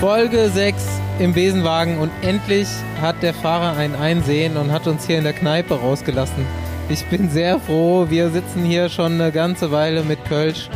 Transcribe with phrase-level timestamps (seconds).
[0.00, 0.82] Folge 6
[1.18, 2.66] im Besenwagen und endlich
[3.02, 6.46] hat der Fahrer ein Einsehen und hat uns hier in der Kneipe rausgelassen.
[6.88, 8.06] Ich bin sehr froh.
[8.08, 10.70] Wir sitzen hier schon eine ganze Weile mit Kölsch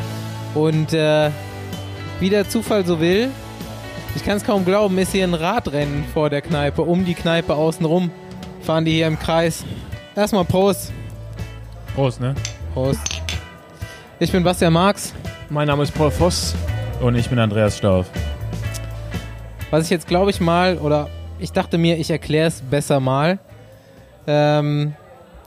[0.52, 1.30] und äh,
[2.20, 3.30] wie der Zufall so will,
[4.14, 7.54] ich kann es kaum glauben, ist hier ein Radrennen vor der Kneipe, um die Kneipe
[7.54, 8.10] außenrum.
[8.60, 9.64] Fahren die hier im Kreis.
[10.14, 10.92] Erstmal Prost.
[11.94, 12.34] Prost, ne?
[12.74, 13.00] Prost.
[14.18, 15.14] Ich bin Bastian Marx.
[15.48, 16.54] Mein Name ist Paul Voss.
[17.00, 18.10] Und ich bin Andreas Stauf.
[19.70, 23.38] Was ich jetzt glaube ich mal, oder ich dachte mir, ich erkläre es besser mal.
[24.26, 24.94] Ähm,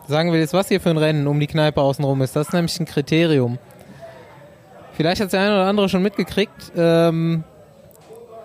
[0.08, 2.36] sagen wir jetzt, was hier für ein Rennen um die Kneipe außenrum ist.
[2.36, 3.58] Das ist nämlich ein Kriterium.
[4.94, 6.72] Vielleicht hat der eine oder andere schon mitgekriegt.
[6.76, 7.44] Ähm,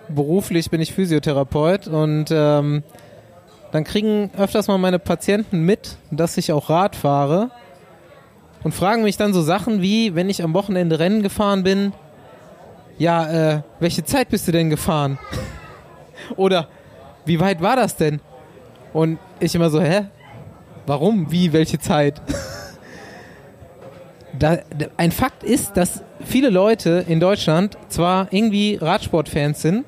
[0.07, 2.83] beruflich bin ich Physiotherapeut und ähm,
[3.71, 7.49] dann kriegen öfters mal meine Patienten mit, dass ich auch Rad fahre
[8.63, 11.93] und fragen mich dann so Sachen wie, wenn ich am Wochenende Rennen gefahren bin,
[12.97, 15.17] ja, äh, welche Zeit bist du denn gefahren?
[16.35, 16.67] Oder
[17.25, 18.19] wie weit war das denn?
[18.91, 20.05] Und ich immer so, hä?
[20.85, 21.31] Warum?
[21.31, 21.53] Wie?
[21.53, 22.21] Welche Zeit?
[24.37, 24.57] da,
[24.97, 29.85] ein Fakt ist, dass viele Leute in Deutschland zwar irgendwie Radsportfans sind,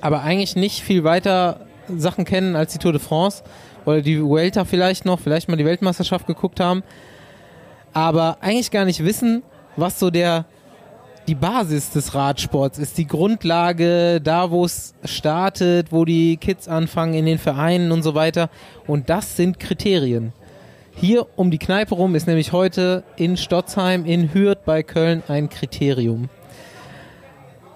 [0.00, 3.42] aber eigentlich nicht viel weiter Sachen kennen als die Tour de France
[3.84, 6.82] oder die Vuelta vielleicht noch, vielleicht mal die Weltmeisterschaft geguckt haben,
[7.92, 9.42] aber eigentlich gar nicht wissen,
[9.76, 10.44] was so der
[11.28, 17.12] die Basis des Radsports ist, die Grundlage, da wo es startet, wo die Kids anfangen
[17.12, 18.48] in den Vereinen und so weiter.
[18.86, 20.32] Und das sind Kriterien.
[20.94, 25.50] Hier um die Kneipe rum ist nämlich heute in Stotzheim, in Hürth bei Köln ein
[25.50, 26.30] Kriterium.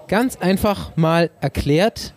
[0.07, 2.15] Ganz einfach mal erklärt,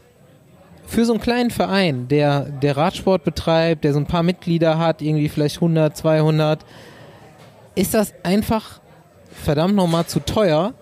[0.86, 5.02] für so einen kleinen Verein, der, der Radsport betreibt, der so ein paar Mitglieder hat,
[5.02, 6.64] irgendwie vielleicht 100, 200,
[7.74, 8.80] ist das einfach
[9.30, 10.72] verdammt nochmal zu teuer,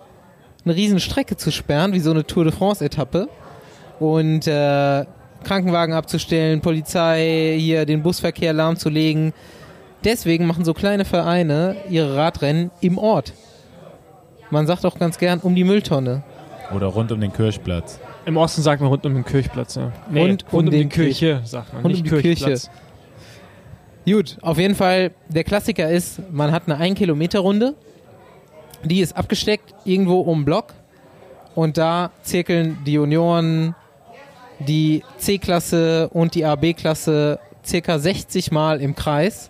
[0.65, 3.29] eine riesen Strecke zu sperren, wie so eine Tour de France-Etappe
[3.99, 5.05] und äh,
[5.43, 9.33] Krankenwagen abzustellen, Polizei hier den Busverkehr lahmzulegen.
[10.03, 13.33] Deswegen machen so kleine Vereine ihre Radrennen im Ort.
[14.49, 16.23] Man sagt auch ganz gern um die Mülltonne.
[16.73, 17.99] Oder rund um den Kirchplatz.
[18.25, 19.75] Im Osten sagt man rund um den Kirchplatz.
[19.75, 19.91] Ja.
[20.09, 21.83] Nee, rund, rund um, den die Kirche, sagt man.
[21.83, 22.45] Rund nicht um die Kirche.
[22.45, 22.69] Kirchplatz.
[24.05, 27.73] Gut, auf jeden Fall, der Klassiker ist, man hat eine 1-Kilometer-Runde,
[28.85, 30.73] die ist abgesteckt irgendwo um Block
[31.55, 33.75] und da zirkeln die Junioren,
[34.59, 39.49] die C-Klasse und die AB-Klasse circa 60 Mal im Kreis.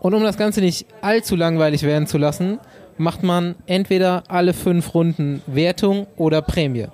[0.00, 2.58] Und um das Ganze nicht allzu langweilig werden zu lassen,
[2.96, 6.86] macht man entweder alle fünf Runden Wertung oder Prämie.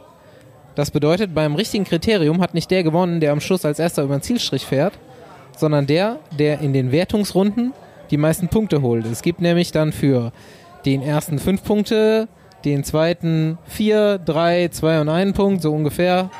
[0.75, 4.17] Das bedeutet, beim richtigen Kriterium hat nicht der gewonnen, der am Schluss als erster über
[4.17, 4.95] den Zielstrich fährt,
[5.57, 7.73] sondern der, der in den Wertungsrunden
[8.11, 9.07] die meisten Punkte holt.
[9.07, 10.33] Es gibt nämlich dann für
[10.85, 12.29] den ersten fünf Punkte,
[12.65, 16.31] den zweiten vier, drei, zwei und einen Punkt, so ungefähr.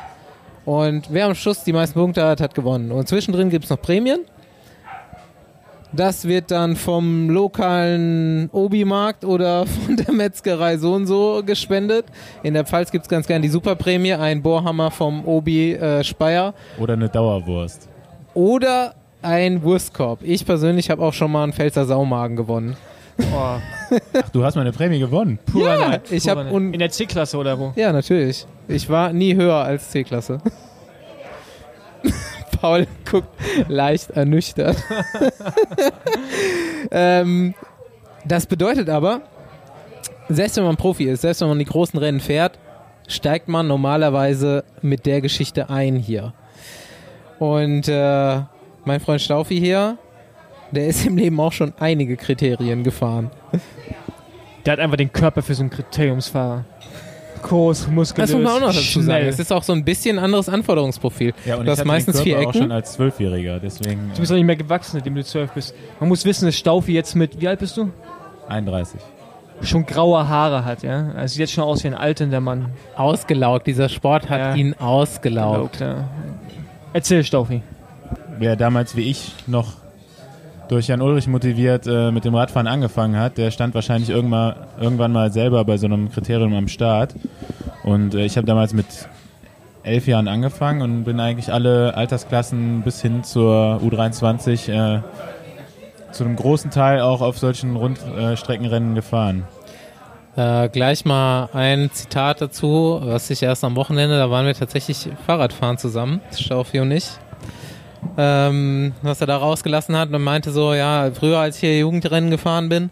[0.65, 2.91] Und wer am Schluss die meisten Punkte hat, hat gewonnen.
[2.91, 4.21] Und zwischendrin gibt es noch Prämien.
[5.93, 12.05] Das wird dann vom lokalen Obi-Markt oder von der Metzgerei so und so gespendet.
[12.43, 16.53] In der Pfalz gibt es ganz gern die Superprämie, ein Bohrhammer vom Obi äh, Speyer.
[16.79, 17.87] Oder eine Dauerwurst.
[18.33, 20.19] Oder ein Wurstkorb.
[20.23, 22.75] Ich persönlich habe auch schon mal einen Pfälzer Saumagen gewonnen.
[23.17, 23.57] Oh,
[24.13, 25.39] Ach, du hast meine Prämie gewonnen.
[25.45, 26.53] purer Ja, Neid, ich purer hab Neid.
[26.53, 27.71] un- In der C-Klasse oder wo?
[27.75, 28.45] Ja, natürlich.
[28.67, 30.39] Ich war nie höher als C-Klasse.
[32.61, 33.27] Paul guckt
[33.67, 34.77] leicht ernüchtert.
[36.91, 37.53] ähm,
[38.25, 39.21] das bedeutet aber,
[40.29, 42.57] selbst wenn man Profi ist, selbst wenn man die großen Rennen fährt,
[43.07, 46.33] steigt man normalerweise mit der Geschichte ein hier.
[47.39, 48.39] Und äh,
[48.85, 49.97] mein Freund Staufi hier,
[50.75, 53.31] der ist im Leben auch schon einige Kriterien gefahren.
[54.65, 56.65] Der hat einfach den Körper für so einen Kriteriumsfahrer.
[57.43, 59.03] Groß, muskulös, Das muss man auch noch dazu sagen.
[59.19, 59.27] schnell.
[59.27, 61.33] Es ist auch so ein bisschen anderes Anforderungsprofil.
[61.45, 62.61] Ja, und Du ich hast hatte meistens den vier Körper auch Ecken.
[62.63, 65.75] schon als Zwölfjähriger, deswegen Du bist doch nicht mehr gewachsen, seitdem du zwölf bist.
[65.99, 67.83] Man muss wissen, dass Staufi jetzt mit, wie alt bist du?
[67.83, 68.99] äh, 31.
[69.61, 71.11] Schon graue Haare hat, ja.
[71.15, 72.71] Also sieht jetzt schon aus wie ein alternder Mann.
[72.95, 73.67] Ausgelaugt.
[73.67, 74.55] Dieser Sport hat Ja.
[74.55, 75.79] ihn ausgelaugt.
[75.81, 76.09] Ja.
[76.93, 77.61] Erzähl, Staufi.
[78.39, 79.73] Wer damals wie ich noch
[80.67, 85.11] durch Jan Ulrich motiviert äh, mit dem Radfahren angefangen hat, der stand wahrscheinlich irgendwann, irgendwann
[85.11, 87.15] mal selber bei so einem Kriterium am Start.
[87.83, 88.85] Und äh, ich habe damals mit
[89.83, 95.01] elf Jahren angefangen und bin eigentlich alle Altersklassen bis hin zur U23 äh,
[96.11, 99.45] zu einem großen Teil auch auf solchen Rundstreckenrennen gefahren.
[100.35, 105.07] Äh, gleich mal ein Zitat dazu, was ich erst am Wochenende, da waren wir tatsächlich
[105.25, 107.11] Fahrradfahren zusammen, Staufi und ich.
[108.17, 112.29] Ähm, was er da rausgelassen hat und meinte so, ja, früher als ich hier Jugendrennen
[112.31, 112.89] gefahren bin,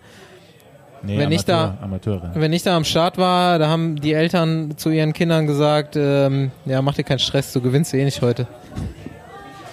[1.05, 2.31] Nee, Wenn ich da- Amateure.
[2.33, 6.51] Wenn ich da am Start war, da haben die Eltern zu ihren Kindern gesagt, ähm,
[6.63, 8.47] ja, mach dir keinen Stress, du gewinnst eh nicht heute.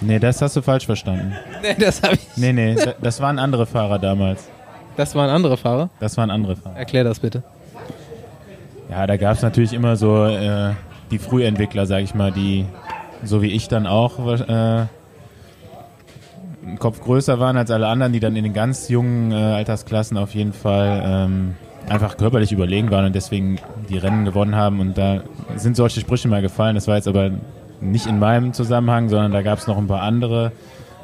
[0.01, 1.31] Nee, das hast du falsch verstanden.
[1.61, 2.27] Nee, das habe ich.
[2.35, 4.49] Nee, nee, da- das waren andere Fahrer damals.
[4.97, 5.89] Das waren andere Fahrer.
[6.01, 6.75] Das waren andere Fahrer.
[6.75, 7.43] Erklär das bitte.
[8.89, 10.71] Ja, da gab es natürlich immer so äh,
[11.11, 12.65] die Frühentwickler, sag ich mal, die
[13.23, 14.85] so wie ich dann auch äh,
[16.65, 20.17] einen Kopf größer waren als alle anderen, die dann in den ganz jungen äh, Altersklassen
[20.17, 21.55] auf jeden Fall ähm,
[21.89, 23.59] einfach körperlich überlegen waren und deswegen
[23.89, 24.79] die Rennen gewonnen haben.
[24.79, 25.23] Und da
[25.55, 26.75] sind solche Sprüche mal gefallen.
[26.75, 27.31] Das war jetzt aber
[27.81, 30.51] nicht in meinem Zusammenhang, sondern da gab es noch ein paar andere.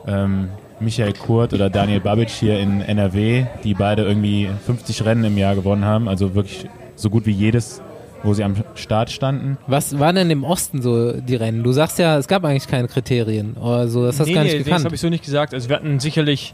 [0.05, 0.49] Ähm,
[0.79, 5.55] Michael Kurt oder Daniel Babic hier in NRW, die beide irgendwie 50 Rennen im Jahr
[5.55, 6.07] gewonnen haben.
[6.07, 7.81] Also wirklich so gut wie jedes,
[8.27, 9.57] wo sie am Start standen.
[9.65, 11.63] Was waren denn im Osten so die Rennen?
[11.63, 14.43] Du sagst ja, es gab eigentlich keine Kriterien oder so, das hast du nee, gar
[14.43, 14.85] nee, nicht das gekannt.
[14.85, 15.53] habe ich so nicht gesagt.
[15.53, 16.53] Also wir hatten sicherlich,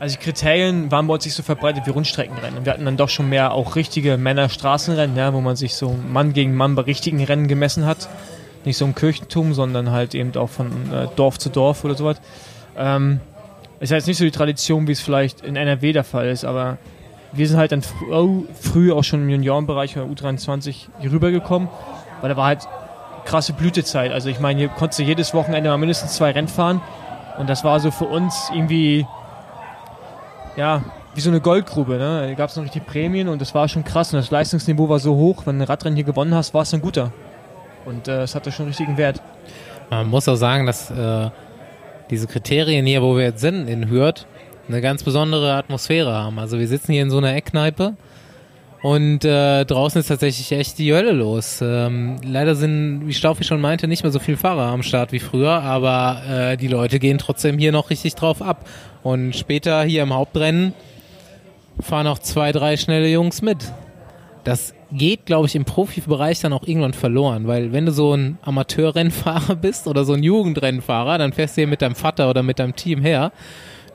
[0.00, 2.64] also die Kriterien waren bei uns nicht so verbreitet wie Rundstreckenrennen.
[2.64, 6.32] Wir hatten dann doch schon mehr auch richtige Männer-Straßenrennen, ja, wo man sich so Mann
[6.32, 8.08] gegen Mann bei richtigen Rennen gemessen hat.
[8.64, 12.20] Nicht so im Kirchentum, sondern halt eben auch von äh, Dorf zu Dorf oder sowas.
[12.76, 13.20] Ähm,
[13.80, 16.44] ist ja jetzt nicht so die Tradition, wie es vielleicht in NRW der Fall ist,
[16.44, 16.78] aber
[17.32, 21.68] wir sind halt dann fr oh, früh auch schon im Juniorenbereich oder U23 hier rübergekommen,
[22.20, 22.66] weil da war halt
[23.24, 24.12] krasse Blütezeit.
[24.12, 26.80] Also ich meine, hier konntest du jedes Wochenende mal mindestens zwei Rennen fahren
[27.38, 29.06] und das war so für uns irgendwie,
[30.56, 30.82] ja,
[31.14, 31.98] wie so eine Goldgrube.
[31.98, 32.26] Ne?
[32.28, 34.98] Da gab es noch richtig Prämien und das war schon krass und das Leistungsniveau war
[34.98, 37.12] so hoch, wenn du ein Radrennen hier gewonnen hast, war es ein guter.
[37.84, 39.22] Und äh, es hatte schon richtigen Wert.
[39.90, 41.30] Man muss auch sagen, dass äh,
[42.10, 44.26] diese Kriterien hier, wo wir jetzt sind, in Hürth,
[44.68, 46.38] eine ganz besondere Atmosphäre haben.
[46.38, 47.96] Also wir sitzen hier in so einer Eckkneipe
[48.82, 51.60] und äh, draußen ist tatsächlich echt die Hölle los.
[51.62, 55.18] Ähm, leider sind, wie Staufi schon meinte, nicht mehr so viele Fahrer am Start wie
[55.18, 58.68] früher, aber äh, die Leute gehen trotzdem hier noch richtig drauf ab.
[59.02, 60.74] Und später hier im Hauptrennen
[61.80, 63.72] fahren noch zwei, drei schnelle Jungs mit.
[64.44, 68.38] Das geht, glaube ich, im Profibereich dann auch irgendwann verloren, weil wenn du so ein
[68.42, 72.58] Amateurrennfahrer bist oder so ein Jugendrennfahrer, dann fährst du hier mit deinem Vater oder mit
[72.58, 73.32] deinem Team her,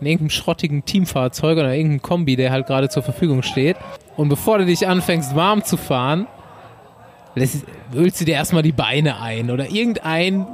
[0.01, 3.77] in irgendeinem schrottigen Teamfahrzeug oder irgendeinem Kombi, der halt gerade zur Verfügung steht.
[4.17, 6.27] Und bevor du dich anfängst, warm zu fahren,
[7.35, 10.47] lässt, ölst du dir erstmal die Beine ein oder irgendein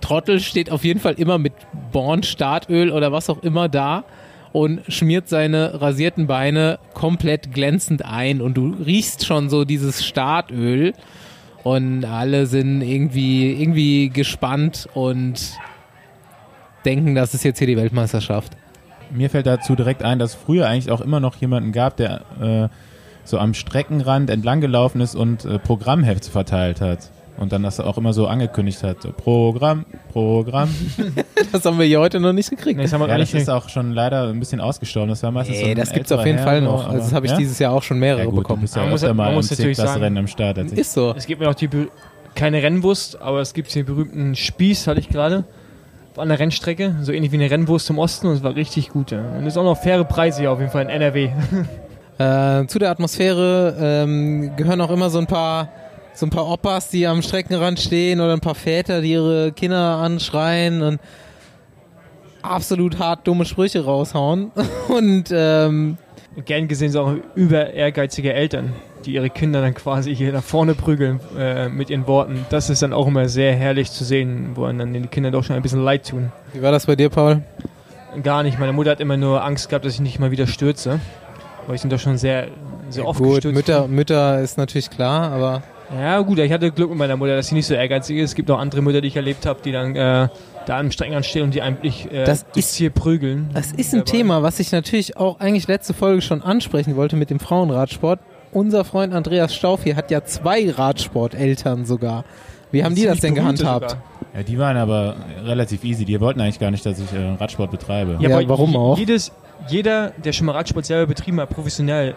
[0.00, 1.54] Trottel steht auf jeden Fall immer mit
[1.90, 4.04] Born Startöl oder was auch immer da
[4.52, 10.92] und schmiert seine rasierten Beine komplett glänzend ein und du riechst schon so dieses Startöl
[11.62, 15.58] und alle sind irgendwie irgendwie gespannt und
[16.84, 18.52] denken, das ist jetzt hier die Weltmeisterschaft.
[19.10, 22.22] Mir fällt dazu direkt ein, dass es früher eigentlich auch immer noch jemanden gab, der
[22.40, 22.68] äh,
[23.24, 27.10] so am Streckenrand entlang gelaufen ist und äh, Programmhefte verteilt hat.
[27.36, 29.02] Und dann das auch immer so angekündigt hat.
[29.02, 30.68] So, Programm, Programm.
[31.52, 32.76] Das haben wir hier heute noch nicht gekriegt.
[32.76, 35.08] Nee, das haben wir Ja, das ist auch schon leider ein bisschen ausgestorben.
[35.10, 36.86] Das war meistens so Nee, ein das gibt's älterer auf jeden Herr Fall so, noch.
[36.88, 37.38] Also das habe ich ja?
[37.38, 38.62] dieses Jahr auch schon mehrere Ja gut, du bekommen.
[38.62, 40.58] bist ja Man muss- mal man im muss natürlich sagen- C-Klasse-Rennen am Start.
[40.58, 41.12] Ist so.
[41.16, 41.68] Es gibt mir auch die
[42.36, 45.44] keine Rennwurst, aber es gibt den berühmten Spieß, hatte ich gerade,
[46.16, 49.10] an der Rennstrecke, so ähnlich wie eine Rennwurst im Osten und es war richtig gut.
[49.10, 49.20] Ja.
[49.20, 51.30] Und es ist auch noch faire Preise hier auf jeden Fall in NRW.
[52.16, 55.68] Äh, zu der Atmosphäre ähm, gehören auch immer so ein paar
[56.14, 59.96] so ein paar Oppas, die am Streckenrand stehen oder ein paar Väter, die ihre Kinder
[59.96, 61.00] anschreien und
[62.42, 64.52] absolut hart dumme Sprüche raushauen.
[64.88, 65.98] Und ähm,
[66.44, 68.72] gern gesehen sind auch über ehrgeizige Eltern,
[69.06, 72.46] die ihre Kinder dann quasi hier nach vorne prügeln äh, mit ihren Worten.
[72.50, 75.56] Das ist dann auch immer sehr herrlich zu sehen, wo dann den Kindern doch schon
[75.56, 76.32] ein bisschen leid tun.
[76.52, 77.42] wie war das bei dir, Paul?
[78.22, 78.58] Gar nicht.
[78.58, 81.00] Meine Mutter hat immer nur Angst gehabt, dass ich nicht mal wieder stürze.
[81.66, 82.48] Weil ich sind doch schon sehr,
[82.90, 83.54] sehr oft Gut, gestürzt.
[83.54, 85.62] Mütter, Mütter ist natürlich klar, aber
[85.94, 88.30] Ja, gut, ich hatte Glück mit meiner Mutter, dass sie nicht so ehrgeizig ist.
[88.30, 90.28] Es gibt auch andere Mütter, die ich erlebt habe, die dann äh,
[90.66, 93.50] da am Streckenrand stehen und die eigentlich äh, Das durchs Ziel prügeln.
[93.54, 94.04] Das ist ein.
[94.04, 98.20] Thema, was ich natürlich auch eigentlich letzte Folge schon ansprechen wollte mit dem Frauenradsport.
[98.54, 102.24] Unser Freund Andreas Stauf hier hat ja zwei Radsporteltern sogar.
[102.70, 103.90] Wie haben die das denn gehandhabt?
[103.90, 104.04] sogar.
[104.34, 106.04] Ja, die waren aber relativ easy.
[106.04, 108.16] Die wollten eigentlich gar nicht, dass ich äh, Radsport betreibe.
[108.20, 108.96] Ja, aber warum auch?
[108.98, 109.32] Jedes,
[109.68, 112.14] jeder, der schon mal Radsport selber betrieben hat, professionell,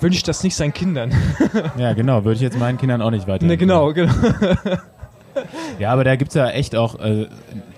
[0.00, 1.12] wünscht das nicht seinen Kindern.
[1.76, 2.24] Ja, genau.
[2.24, 3.44] Würde ich jetzt meinen Kindern auch nicht weiter.
[3.44, 4.12] ne, genau, genau.
[5.78, 7.26] Ja, aber da gibt's ja echt auch äh,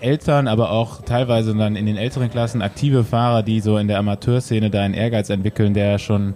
[0.01, 3.99] Eltern, aber auch teilweise dann in den älteren Klassen aktive Fahrer, die so in der
[3.99, 6.35] Amateurszene da einen Ehrgeiz entwickeln, der schon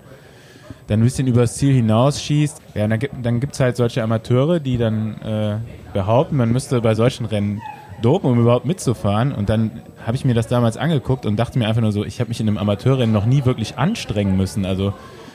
[0.89, 2.61] dann ein bisschen übers Ziel hinausschießt.
[2.75, 5.57] Ja, dann, gibt, dann halt solche Amateure, die dann äh,
[5.93, 7.61] behaupten, man müsste bei solchen Rennen
[8.03, 9.33] dopen, um überhaupt mitzufahren.
[9.33, 12.21] Und dann habe ich mir das damals angeguckt und dachte mir einfach nur so, ich
[12.21, 14.65] habe mich in einem Amateurrennen noch nie wirklich anstrengen müssen.
[14.65, 14.95] Also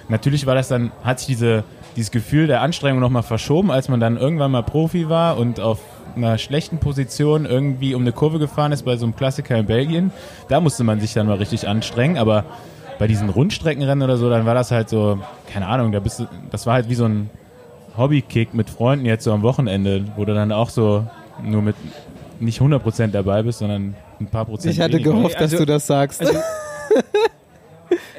[0.10, 1.64] natürlich war das dann, hat sich diese,
[1.96, 5.80] dieses Gefühl der Anstrengung nochmal verschoben, als man dann irgendwann mal Profi war und auf
[6.16, 10.12] einer schlechten Position irgendwie um eine Kurve gefahren ist bei so einem Klassiker in Belgien.
[10.48, 12.46] Da musste man sich dann mal richtig anstrengen, aber
[13.00, 15.20] bei diesen Rundstreckenrennen oder so, dann war das halt so,
[15.52, 17.30] keine Ahnung, da bist du, das war halt wie so ein
[17.98, 21.06] Hobbykick mit Freunden jetzt so am Wochenende, wo du dann auch so
[21.44, 21.76] nur mit
[22.40, 24.74] nicht 100% dabei bist, sondern ein paar Prozent.
[24.74, 25.12] Ich hatte weniger.
[25.12, 26.22] gehofft, dass Also- du das sagst.
[26.22, 26.38] Also,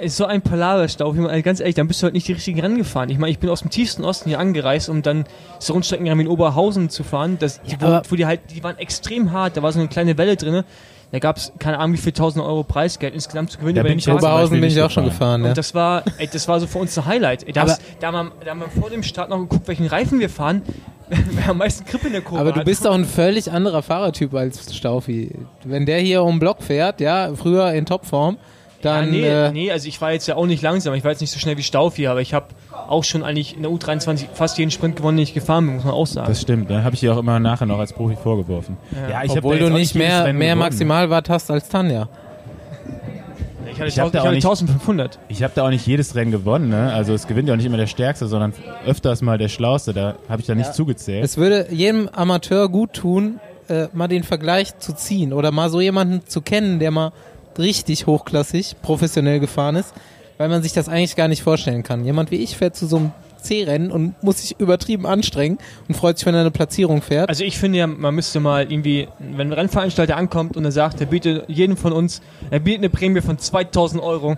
[0.00, 2.60] ist so ein Palaverstau, wie man, ganz ehrlich, dann bist du halt nicht die richtigen
[2.60, 3.08] Rennen gefahren.
[3.10, 5.24] Ich meine, ich bin aus dem tiefsten Osten hier angereist, um dann
[5.58, 7.38] so Rundstreckenrennen in Oberhausen zu fahren.
[7.38, 10.18] Das, die, wo, wo die halt, die waren extrem hart, da war so eine kleine
[10.18, 10.64] Welle drin.
[11.12, 13.76] Da gab es, keine Ahnung, wie viel tausend Euro Preisgeld insgesamt zu gewinnen.
[13.76, 15.42] Da bin ich Oberhausen bin ich auch schon gefahren.
[15.42, 15.48] gefahren, ja.
[15.50, 17.44] Und das war, ey, das war so für uns ein Highlight.
[17.46, 19.86] Ey, Da, Aber- da, haben wir, da haben wir vor dem Start noch geguckt, welchen
[19.86, 20.62] Reifen wir fahren.
[21.08, 24.32] Wer am meisten Grip in der Kurve Aber du bist doch ein völlig anderer Fahrertyp
[24.34, 25.32] als Staufi.
[25.62, 28.38] Wenn der hier um den Block fährt, ja, früher in Topform,
[28.84, 31.10] dann ja, nee, äh, nee, also ich war jetzt ja auch nicht langsam, ich war
[31.10, 32.46] jetzt nicht so schnell wie Staufi, aber ich habe
[32.88, 35.84] auch schon eigentlich in der U23 fast jeden Sprint gewonnen, den ich gefahren bin, muss
[35.84, 36.26] man auch sagen.
[36.28, 38.76] Das stimmt, da habe ich dir auch immer nachher noch als Profi vorgeworfen.
[39.08, 39.22] Ja.
[39.24, 40.56] ich hab obwohl du nicht mehr, mehr.
[40.56, 42.08] Maximalwatt hast als Tanja.
[43.70, 45.18] ich hatte, ich hab tausend- da ich auch hatte nicht- 1500.
[45.28, 46.92] Ich habe da auch nicht jedes Rennen gewonnen, ne?
[46.92, 48.52] Also es gewinnt ja auch nicht immer der Stärkste, sondern
[48.86, 49.92] öfters mal der Schlauste.
[49.92, 51.24] Da habe ich da nicht zugezählt.
[51.24, 55.80] Es würde jedem Amateur gut tun, äh, mal den Vergleich zu ziehen oder mal so
[55.80, 57.12] jemanden zu kennen, der mal
[57.58, 59.94] richtig hochklassig, professionell gefahren ist,
[60.38, 62.04] weil man sich das eigentlich gar nicht vorstellen kann.
[62.04, 63.12] Jemand wie ich fährt zu so einem
[63.44, 67.28] C-Rennen und muss sich übertrieben anstrengen und freut sich, wenn er eine Platzierung fährt.
[67.28, 71.00] Also ich finde ja, man müsste mal irgendwie, wenn ein Rennveranstalter ankommt und er sagt,
[71.00, 72.20] er bietet jedem von uns,
[72.50, 74.36] er bietet eine Prämie von 2000 Euro,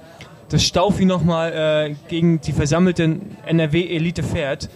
[0.48, 4.68] dass Staufi nochmal äh, gegen die versammelte NRW-Elite fährt.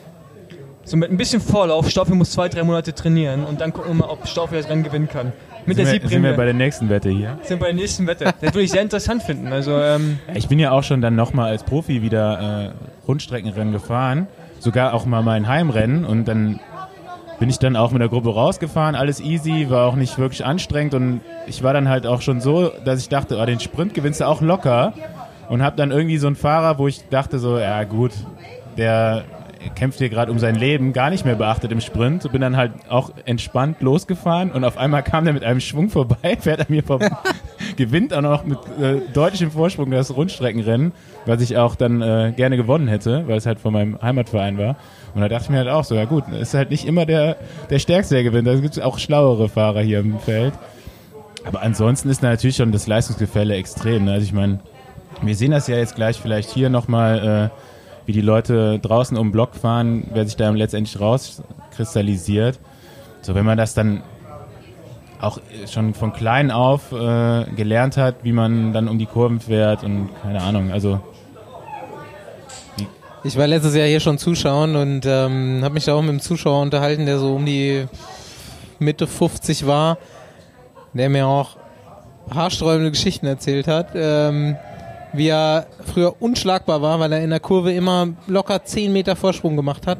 [0.84, 4.06] So mit ein bisschen Vorlauf, Staufi muss zwei, drei Monate trainieren und dann gucken wir
[4.06, 5.32] mal, ob Staufi das Rennen gewinnen kann.
[5.66, 6.24] Mit der sind, wir, sind Siegprämie.
[6.24, 7.38] wir bei der nächsten Wette hier.
[7.42, 8.24] sind bei der nächsten Wette.
[8.24, 9.48] Das würde ich sehr interessant finden.
[9.52, 14.26] Also, ähm, Ich bin ja auch schon dann nochmal als Profi wieder äh, Rundstreckenrennen gefahren.
[14.58, 16.04] Sogar auch mal mein Heimrennen.
[16.04, 16.60] Und dann
[17.38, 18.94] bin ich dann auch mit der Gruppe rausgefahren.
[18.94, 20.94] Alles easy, war auch nicht wirklich anstrengend.
[20.94, 24.20] Und ich war dann halt auch schon so, dass ich dachte, oh, den Sprint gewinnst
[24.20, 24.92] du auch locker.
[25.48, 28.12] Und hab dann irgendwie so einen Fahrer, wo ich dachte so, ja gut,
[28.76, 29.24] der
[29.74, 32.30] kämpft hier gerade um sein Leben, gar nicht mehr beachtet im Sprint.
[32.32, 36.36] Bin dann halt auch entspannt losgefahren und auf einmal kam der mit einem Schwung vorbei,
[36.40, 37.10] fährt an mir vorbei,
[37.76, 40.92] gewinnt auch noch mit äh, deutlichem Vorsprung das Rundstreckenrennen,
[41.26, 44.76] was ich auch dann äh, gerne gewonnen hätte, weil es halt von meinem Heimatverein war.
[45.14, 47.36] Und da dachte ich mir halt auch so, ja gut, ist halt nicht immer der,
[47.68, 48.46] der Stärkste, der gewinnt.
[48.46, 50.54] Da gibt es auch schlauere Fahrer hier im Feld.
[51.44, 54.04] Aber ansonsten ist natürlich schon das Leistungsgefälle extrem.
[54.04, 54.12] Ne?
[54.12, 54.60] Also ich meine,
[55.22, 57.69] wir sehen das ja jetzt gleich vielleicht hier nochmal, äh,
[58.10, 62.58] wie die Leute draußen um den Block fahren, wer sich da letztendlich rauskristallisiert.
[63.22, 64.02] So, wenn man das dann
[65.20, 65.38] auch
[65.70, 70.08] schon von klein auf äh, gelernt hat, wie man dann um die Kurven fährt und
[70.24, 70.98] keine Ahnung, also
[73.22, 76.20] Ich war letztes Jahr hier schon zuschauen und ähm, habe mich da auch mit einem
[76.20, 77.86] Zuschauer unterhalten, der so um die
[78.80, 79.98] Mitte 50 war,
[80.94, 81.58] der mir auch
[82.34, 84.56] haarsträubende Geschichten erzählt hat, ähm,
[85.12, 89.56] wie er früher unschlagbar war, weil er in der Kurve immer locker 10 Meter Vorsprung
[89.56, 89.98] gemacht hat,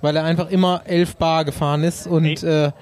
[0.00, 2.72] weil er einfach immer 11 Bar gefahren ist und äh,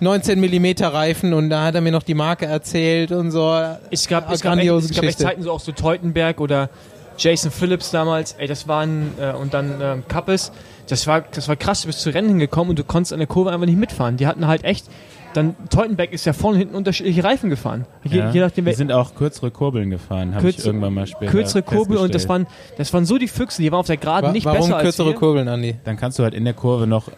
[0.00, 3.52] 19 Millimeter Reifen und da hat er mir noch die Marke erzählt und so.
[3.90, 5.18] es gab, es gab, echt, es gab echt.
[5.18, 6.70] Zeiten, so auch so Teutenberg oder
[7.18, 10.52] Jason Phillips damals, ey, das waren, äh, und dann ähm, Kappes,
[10.88, 13.28] das war, das war krass, du bist zu Rennen hingekommen und du konntest an der
[13.28, 14.16] Kurve einfach nicht mitfahren.
[14.16, 14.86] Die hatten halt echt,
[15.34, 17.86] dann Teutenberg ist ja vorne und hinten unterschiedliche Reifen gefahren.
[18.04, 21.06] Je, ja, je nachdem, die wer, sind auch kürzere Kurbeln gefahren, habe ich irgendwann mal
[21.06, 22.46] später kürzere Kurbel und das waren,
[22.76, 24.84] das waren so die Füchse, die waren auf der Geraden Wa nicht warum besser als
[24.84, 25.14] kürzere wir.
[25.14, 25.76] Kurbeln, Andi?
[25.84, 27.08] dann kannst du halt in der Kurve noch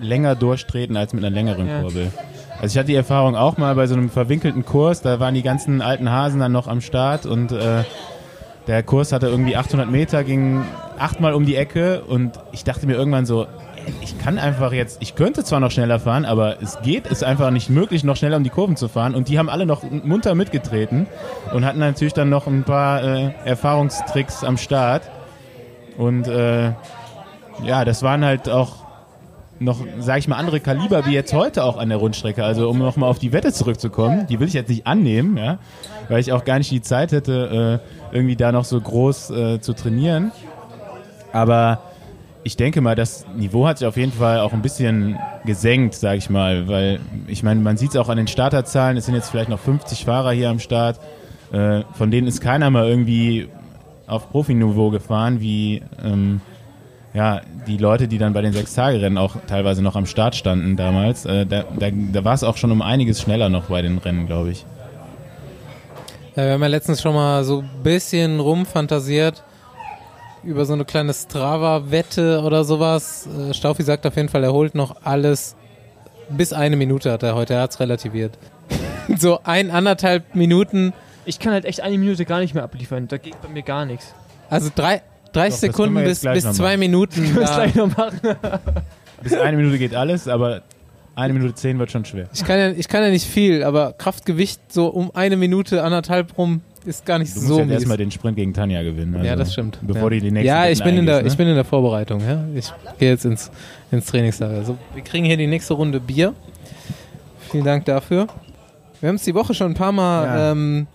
[0.00, 1.80] länger durchtreten als mit einer längeren Ja.
[1.80, 2.10] Kurbel.
[2.60, 5.42] Also ich hatte die Erfahrung auch mal bei so einem verwinkelten Kurs, da waren die
[5.42, 7.84] ganzen alten Hasen dann noch am Start und äh,
[8.66, 10.62] der Kurs hatte irgendwie 800 Meter, ging
[10.98, 13.46] achtmal um die Ecke und ich dachte mir irgendwann so,
[14.00, 17.50] ich kann einfach jetzt, ich könnte zwar noch schneller fahren, aber es geht, ist einfach
[17.50, 20.34] nicht möglich, noch schneller um die Kurven zu fahren und die haben alle noch munter
[20.34, 21.06] mitgetreten
[21.52, 25.10] und hatten natürlich dann noch ein paar äh, Erfahrungstricks am Start
[25.96, 26.72] und äh,
[27.64, 28.84] ja, das waren halt auch
[29.60, 32.44] noch, sag ich mal, andere Kaliber wie jetzt heute auch an der Rundstrecke.
[32.44, 35.58] Also um nochmal auf die Wette zurückzukommen, die will ich jetzt nicht annehmen, ja,
[36.08, 37.80] weil ich auch gar nicht die Zeit hätte,
[38.12, 40.32] äh, irgendwie da noch so groß äh, zu trainieren.
[41.32, 41.80] Aber
[42.44, 46.18] ich denke mal, das Niveau hat sich auf jeden Fall auch ein bisschen gesenkt, sag
[46.18, 49.30] ich mal, weil ich meine, man sieht es auch an den Starterzahlen, es sind jetzt
[49.30, 51.00] vielleicht noch 50 Fahrer hier am Start,
[51.52, 53.48] äh, von denen ist keiner mal irgendwie
[54.06, 56.42] auf Profiniveau gefahren, wie ähm,
[57.14, 61.24] ja, die Leute, die dann bei den Sechs-Tage-Rennen auch teilweise noch am Start standen damals,
[61.24, 64.26] äh, da, da, da war es auch schon um einiges schneller noch bei den Rennen,
[64.26, 64.66] glaube ich.
[66.36, 69.44] Ja, wir haben ja letztens schon mal so ein bisschen rumfantasiert
[70.44, 73.26] über so eine kleine Strava-Wette oder sowas.
[73.26, 75.56] Äh, Staufi sagt auf jeden Fall, er holt noch alles.
[76.28, 78.38] Bis eine Minute hat er heute, er hat's relativiert.
[79.18, 80.92] so ein, anderthalb Minuten
[81.26, 83.08] Ich kann halt echt eine Minute gar nicht mehr abliefern.
[83.08, 84.14] Da geht bei mir gar nichts.
[84.48, 86.80] Also drei, 30 Doch, Sekunden können wir bis, bis zwei machen.
[86.80, 87.32] Minuten.
[87.34, 88.20] Muss Da, gleich noch machen.
[89.22, 90.62] Bis eine Minute geht alles, aber
[91.14, 92.28] eine Minute zehn wird schon schwer.
[92.34, 96.36] ich, kann ja, ich kann ja nicht viel, aber Kraftgewicht so um eine Minute, anderthalb
[96.36, 97.74] rum ist gar nicht Du musst so jetzt mies.
[97.76, 99.14] erstmal den Sprint gegen Tanja gewinnen.
[99.14, 99.78] Also, ja, das stimmt.
[99.82, 100.10] Bevor ja.
[100.10, 102.20] die die nächsten Ja, ich bin, in der, eingehst, ich bin in der Vorbereitung.
[102.20, 102.44] Ja?
[102.54, 103.50] Ich gehe jetzt ins,
[103.90, 104.54] ins Trainingslager.
[104.56, 106.34] Also, wir kriegen hier die nächste Runde Bier.
[107.50, 108.26] Vielen Dank dafür.
[109.00, 110.50] Wir haben es die Woche schon ein paar Mal Ja.
[110.52, 110.86] ähm,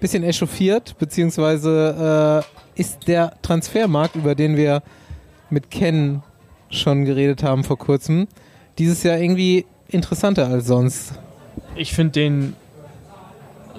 [0.00, 2.44] bisschen echauffiert, beziehungsweise
[2.76, 4.82] äh, ist der Transfermarkt, über den wir
[5.50, 6.22] mit Ken
[6.70, 8.28] schon geredet haben vor kurzem,
[8.78, 11.14] dieses Jahr irgendwie interessanter als sonst.
[11.74, 12.56] Ich finde den,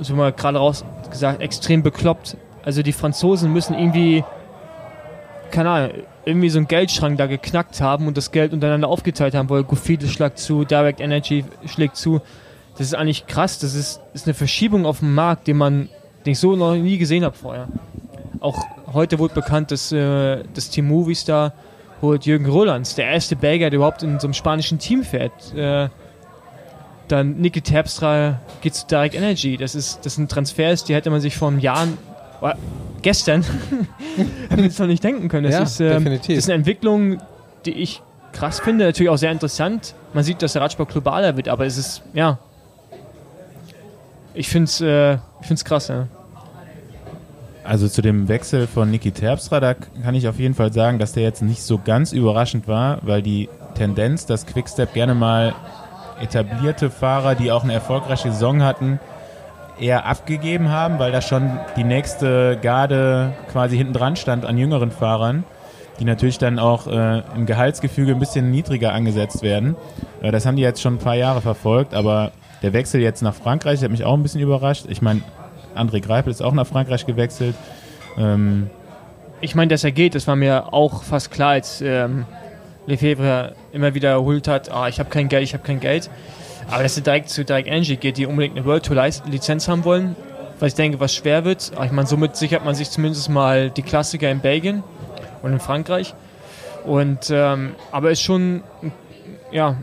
[0.02, 2.38] so mal gerade raus gesagt, extrem bekloppt.
[2.64, 4.24] Also die Franzosen müssen irgendwie,
[5.52, 5.92] keine Ahnung,
[6.26, 10.08] irgendwie so einen Geldschrank da geknackt haben und das Geld untereinander aufgeteilt haben, weil Gofide
[10.08, 12.22] schlägt zu, Direct Energy schlägt zu.
[12.78, 13.60] Das ist eigentlich krass.
[13.60, 15.90] Das ist, ist eine Verschiebung auf dem Markt, den man,
[16.26, 17.68] den ich so noch nie gesehen habe vorher.
[18.40, 18.64] Auch
[18.94, 21.54] heute wurde bekannt, dass äh, das Team Movistar
[22.02, 25.54] holt Jürgen Rolands, der erste Belgier, der überhaupt in so einem spanischen Team fährt.
[25.54, 25.90] Äh,
[27.12, 29.58] dann Niki Terpstra geht zu Direct Energy.
[29.58, 31.88] Das ist, das sind Transfers, die hätte man sich vor einem Jahr,
[32.42, 32.54] äh,
[33.02, 33.44] gestern,
[34.50, 35.44] hätte man es noch nicht denken können.
[35.44, 36.36] Das, Ja, ist, ähm, definitiv.
[36.36, 37.18] das ist eine Entwicklung,
[37.66, 38.02] die ich
[38.32, 39.96] krass finde, natürlich auch sehr interessant.
[40.14, 42.40] Man sieht, dass der Radsport globaler wird, aber es ist, ja,
[44.34, 46.08] ich finde es äh, ich find's krass, ja.
[47.64, 51.12] Also zu dem Wechsel von Niki Terpstra, da kann ich auf jeden Fall sagen, dass
[51.12, 55.54] der jetzt nicht so ganz überraschend war, weil die Tendenz, dass Quickstep gerne mal
[56.22, 59.00] etablierte Fahrer, die auch eine erfolgreiche Saison hatten,
[59.80, 64.92] eher abgegeben haben, weil da schon die nächste Garde quasi hinten dran stand an jüngeren
[64.92, 65.46] Fahrern,
[66.00, 69.76] die natürlich dann auch äh, im Gehaltsgefüge ein bisschen niedriger angesetzt werden.
[70.22, 73.34] Äh, das haben die jetzt schon ein paar Jahre verfolgt, aber der Wechsel jetzt nach
[73.34, 74.86] Frankreich hat mich auch ein bisschen überrascht.
[74.90, 75.22] Ich meine,
[75.76, 77.56] André Greipel ist auch nach Frankreich gewechselt.
[78.18, 78.70] Ähm,
[79.42, 82.26] Ich meine, dass er geht, das war mir auch fast klar, als ähm,
[82.90, 86.10] Lefebvre immer wiederholt hat, ah, ich habe kein Geld, ich habe kein Geld.
[86.70, 89.68] Aber dass er direkt zu Direct Energy geht, die unbedingt eine World Tour Liz- Lizenz
[89.68, 90.16] haben wollen,
[90.60, 91.72] was ich denke, was schwer wird.
[91.76, 94.84] Aber ich meine, somit sichert man sich zumindest mal die Klassiker in Belgien
[95.42, 96.14] und in Frankreich.
[96.86, 98.64] Und ähm, aber ist schon
[99.52, 99.78] ja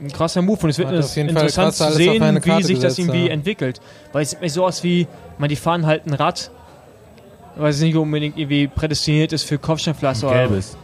[0.00, 2.40] ein krasser Move und es wird Hat auf jeden Fall interessant krass zu sehen, wie
[2.40, 3.32] Karte sich das irgendwie ja.
[3.32, 3.80] entwickelt.
[4.12, 5.06] Weil es sieht mir so aus wie,
[5.38, 6.50] man die fahren halt ein Rad,
[7.56, 10.28] weil es nicht unbedingt irgendwie prädestiniert ist für Kopfsteinpflaster.
[10.28, 10.76] oder gelbes.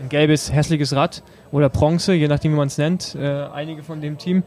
[0.00, 4.00] Ein gelbes, hässliches Rad oder Bronze, je nachdem, wie man es nennt, äh, einige von
[4.00, 4.42] dem Team.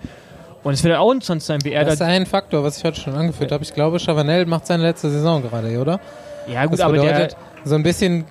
[0.64, 2.06] Und es wird auch interessant sein, wie er Das ist da.
[2.06, 3.64] ein Faktor, was ich heute schon angeführt habe.
[3.64, 6.00] Ich glaube, Chavanel macht seine letzte Saison gerade, oder?
[6.48, 7.30] Ja, gut, Das aber der
[7.66, 8.26] so ein bisschen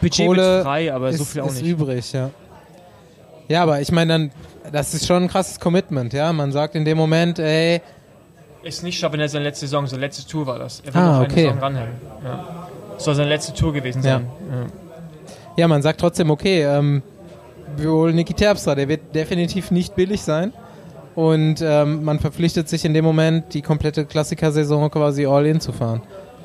[0.00, 1.70] Budget Kohle frei, aber so ist, viel auch ist nicht.
[1.70, 2.30] übrig, ja.
[3.48, 4.30] Ja, aber ich meine dann,
[4.72, 6.32] das ist schon ein krasses Commitment, ja.
[6.32, 7.80] Man sagt in dem Moment, ey,
[8.64, 10.80] Ist nicht Chavanel seine letzte Saison, seine letzte Tour war das.
[10.80, 11.42] Er wird Ah, noch eine okay.
[11.44, 11.94] Saison ranhängen.
[12.24, 12.68] Ja.
[12.98, 14.26] Soll seine letzte Tour gewesen sein.
[14.50, 14.56] Ja.
[14.56, 14.66] ja,
[15.68, 17.02] man sagt trotzdem, okay, ähm,
[17.76, 20.52] wir holen Niki Terpstra, der wird definitiv nicht billig sein.
[21.14, 25.72] Und ähm, man verpflichtet sich in dem Moment, die komplette Klassikersaison quasi all in zu
[25.72, 26.02] fahren.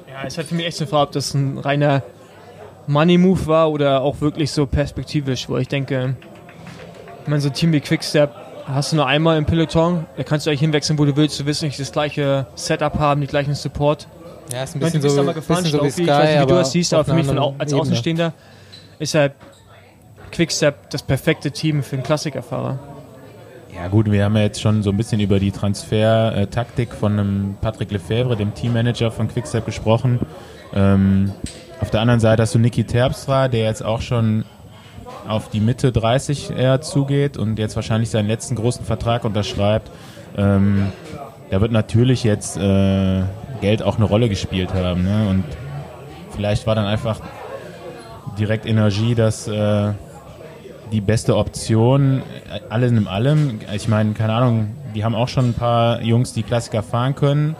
[0.09, 2.03] Ja, es hat für mich echt so eine Frage, ob das ein reiner
[2.87, 6.15] Money-Move war oder auch wirklich so perspektivisch, wo ich denke,
[7.23, 8.31] ich meine, so ein Team wie Quickstep
[8.65, 11.45] hast du nur einmal im Peloton, da kannst du eigentlich hinwechseln, wo du willst, du
[11.45, 14.07] willst nicht das gleiche Setup haben, den gleichen Support.
[14.53, 15.91] Ja, ist ein Ich meine, bisschen du bist so, da mal gefahren, bisschen so wie
[15.91, 17.81] Sky, ich weiß nicht, wie du das siehst, aber für mich von, als Ebene.
[17.81, 18.33] Außenstehender
[19.01, 19.33] ist halt
[20.31, 22.79] Quickstep das perfekte Team für einen Klassikerfahrer.
[23.75, 27.55] Ja gut, wir haben ja jetzt schon so ein bisschen über die Transfer-Taktik von einem
[27.61, 30.19] Patrick Lefebvre, dem Teammanager von Quickstep, gesprochen.
[30.73, 31.31] Ähm,
[31.79, 34.45] auf der anderen Seite hast du Niki Terpstra, der jetzt auch schon
[35.27, 39.89] auf die Mitte 30 eher zugeht und jetzt wahrscheinlich seinen letzten großen Vertrag unterschreibt.
[40.37, 40.91] Ähm,
[41.49, 43.23] da wird natürlich jetzt äh,
[43.61, 45.03] Geld auch eine Rolle gespielt haben.
[45.03, 45.27] Ne?
[45.29, 45.43] Und
[46.35, 47.19] vielleicht war dann einfach
[48.37, 49.93] direkt Energie das äh,
[50.91, 53.59] die beste Option, äh, alles in allem.
[53.73, 57.55] Ich meine, keine Ahnung, die haben auch schon ein paar Jungs, die Klassiker fahren können.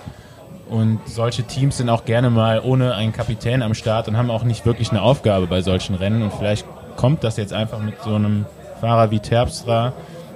[0.69, 4.43] Und solche Teams sind auch gerne mal ohne einen Kapitän am Start und haben auch
[4.43, 6.21] nicht wirklich eine Aufgabe bei solchen Rennen.
[6.21, 8.45] Und vielleicht kommt das jetzt einfach mit so einem
[8.79, 9.91] Fahrer wie Terpstra,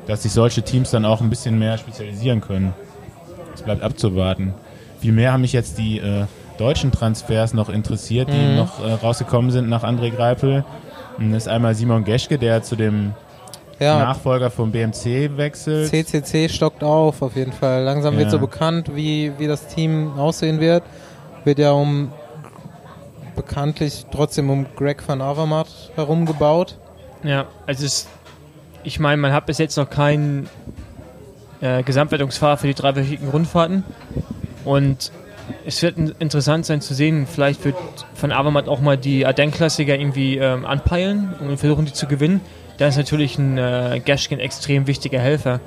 [0.07, 2.73] dass sich solche Teams dann auch ein bisschen mehr spezialisieren können.
[3.53, 4.53] Es bleibt abzuwarten.
[4.99, 6.25] Viel mehr haben mich jetzt die äh,
[6.57, 8.55] deutschen Transfers noch interessiert, die Mhm.
[8.55, 10.63] noch äh, rausgekommen sind nach André Greipel.
[11.17, 13.13] Und Das ist einmal Simon Geschke, der zu dem
[13.79, 15.89] Ja, Nachfolger vom BMC wechselt.
[15.89, 17.83] CCC stockt auf, auf jeden Fall.
[17.83, 18.31] Langsam wird Ja.
[18.31, 20.83] so bekannt, wie, wie das Team aussehen wird.
[21.43, 22.11] Wird ja um
[23.35, 26.77] bekanntlich trotzdem um Greg van Avermaet herumgebaut.
[27.23, 28.07] Ja, also es,
[28.83, 30.47] ich meine, man hat bis jetzt noch keinen
[31.61, 33.83] äh, Gesamtwertungsfahrer für die dreiwöchigen Rundfahrten.
[34.63, 35.11] Und
[35.65, 37.75] es wird in- interessant sein zu sehen, vielleicht wird
[38.19, 42.41] Van Avermaet auch mal die Ardennes-Klassiker irgendwie ähm, anpeilen und versuchen, die zu gewinnen.
[42.77, 45.60] Da ist natürlich ein äh, Geschkin extrem wichtiger Helfer.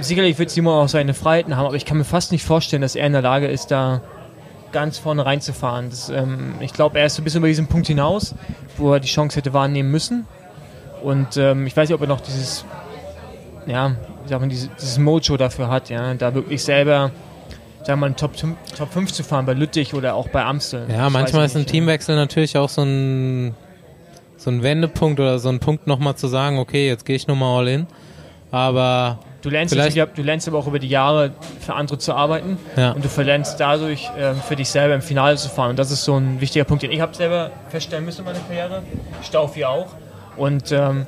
[0.00, 2.96] Sicherlich wird Simon auch seine Freiheiten haben, aber ich kann mir fast nicht vorstellen, dass
[2.96, 4.00] er in der Lage ist, da
[4.72, 5.90] ganz vorne reinzufahren.
[5.90, 8.34] Das, ähm, ich glaube, er ist so ein bisschen über diesen Punkt hinaus,
[8.76, 10.26] wo er die Chance hätte wahrnehmen müssen.
[11.02, 12.64] Und ähm, ich weiß nicht, ob er noch dieses,
[13.66, 13.92] ja,
[14.24, 17.10] wie sagt man, dieses, dieses Mojo dafür hat, ja, da wirklich selber,
[17.84, 18.32] sagen wir mal, Top,
[18.76, 20.86] Top 5 zu fahren bei Lüttich oder auch bei Amstel.
[20.88, 23.54] Ja, Das manchmal ist ein ich nicht, Teamwechsel natürlich auch so ein,
[24.36, 27.58] so ein Wendepunkt oder so ein Punkt nochmal zu sagen, okay, jetzt gehe ich nochmal
[27.58, 27.86] all in.
[28.50, 29.18] Aber Ja.
[29.42, 32.58] Du lernst, Vielleicht- natürlich, du lernst aber auch über die Jahre für andere zu arbeiten
[32.76, 35.70] ja, und du verlernst dadurch ähm, für dich selber im Finale zu fahren.
[35.70, 38.38] Und das ist so ein wichtiger Punkt, den ich habe selber feststellen müssen in meiner
[38.40, 38.82] Karriere.
[39.22, 39.86] Staufi auch.
[40.36, 41.06] Und ähm,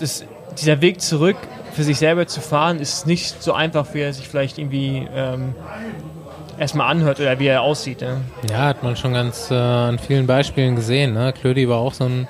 [0.00, 0.24] das,
[0.58, 1.36] dieser Weg zurück
[1.78, 5.54] für sich selber zu fahren, ist nicht so einfach, wie er sich vielleicht irgendwie ähm,
[6.58, 8.02] erstmal anhört oder wie er aussieht.
[8.02, 8.16] Ja.
[8.50, 11.14] ja, hat man schon ganz äh, an vielen Beispielen gesehen.
[11.14, 11.32] Ne?
[11.32, 12.26] Klödi war auch so ein,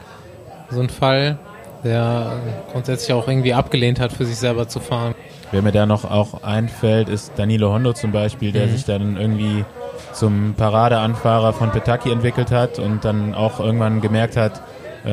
[0.71, 1.39] so ein Fall,
[1.83, 2.31] der
[2.73, 5.15] grundsätzlich auch irgendwie abgelehnt hat, für sich selber zu fahren.
[5.51, 8.71] Wer mir da noch auch einfällt, ist Danilo Hondo zum Beispiel, der Mhm.
[8.73, 9.65] sich dann irgendwie
[10.13, 14.61] zum Paradeanfahrer von Petaki entwickelt hat und dann auch irgendwann gemerkt hat,
[15.05, 15.11] äh,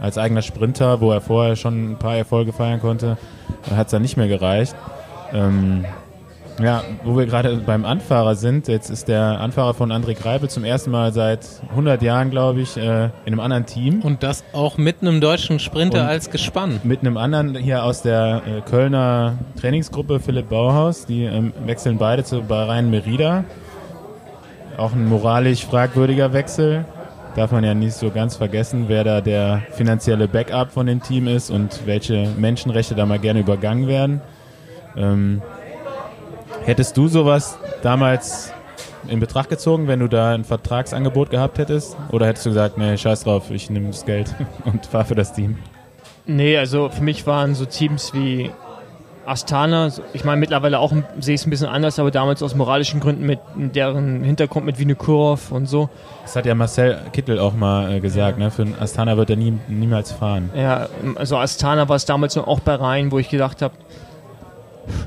[0.00, 3.16] als eigener Sprinter, wo er vorher schon ein paar Erfolge feiern konnte,
[3.74, 4.74] hat es dann nicht mehr gereicht.
[5.32, 5.84] Ähm,
[6.62, 10.62] ja, wo wir gerade beim Anfahrer sind, jetzt ist der Anfahrer von André Greipel zum
[10.62, 14.02] ersten Mal seit 100 Jahren, glaube ich, äh, in einem anderen Team.
[14.02, 16.78] Und das auch mit einem deutschen Sprinter Und- als Gespann.
[16.84, 21.06] mit einem anderen hier aus der äh, Kölner Trainingsgruppe, Philipp Bauhaus.
[21.06, 23.42] Die ähm, wechseln beide zu Bahrain Merida.
[24.76, 26.84] Auch ein moralisch fragwürdiger Wechsel.
[27.34, 31.26] Darf man ja nicht so ganz vergessen, wer da der finanzielle Backup von dem Team
[31.26, 34.20] ist und welche Menschenrechte da mal gerne übergangen werden.
[34.96, 35.42] Ähm,
[36.64, 38.52] hättest du sowas damals
[39.08, 41.96] in Betracht gezogen, wenn du da ein Vertragsangebot gehabt hättest?
[42.12, 44.32] Oder hättest du gesagt, nee, scheiß drauf, ich nehme das Geld
[44.64, 45.58] und fahre für das Team?
[46.26, 48.50] Nee, also für mich waren so Teams wie
[49.26, 53.00] Astana, ich meine mittlerweile auch sehe ich es ein bisschen anders, aber damals aus moralischen
[53.00, 55.88] Gründen mit deren Hintergrund mit Vinokurov und so.
[56.22, 58.50] Das hat ja Marcel Kittel auch mal äh, gesagt, ne?
[58.50, 60.50] Für Astana wird er nie, niemals fahren.
[60.54, 63.74] Ja, also Astana war es damals noch auch bei Rhein, wo ich gedacht habe,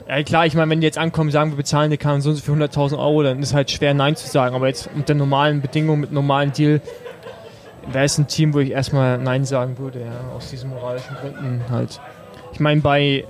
[0.08, 2.34] ja klar, ich meine, wenn die jetzt ankommen und sagen, wir bezahlen die und so
[2.36, 4.56] für 100.000 Euro, dann ist halt schwer Nein zu sagen.
[4.56, 6.82] Aber jetzt unter normalen Bedingungen, mit normalen Deal,
[7.92, 11.64] wäre es ein Team, wo ich erstmal Nein sagen würde, ja, aus diesen moralischen Gründen
[11.70, 12.00] halt.
[12.54, 13.26] Ich meine, bei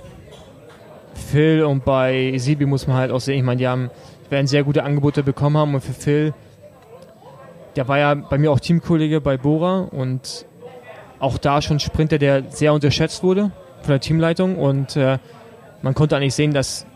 [1.30, 3.90] Phil und bei Sibi muss man halt auch sehen, ich meine, die haben,
[4.30, 6.34] werden sehr gute Angebote bekommen haben und für Phil,
[7.76, 10.46] der war ja bei mir auch Teamkollege bei Bora und
[11.20, 13.50] auch da schon Sprinter, der sehr unterschätzt wurde
[13.82, 15.18] von der Teamleitung und äh,
[15.82, 16.86] man konnte eigentlich sehen, dass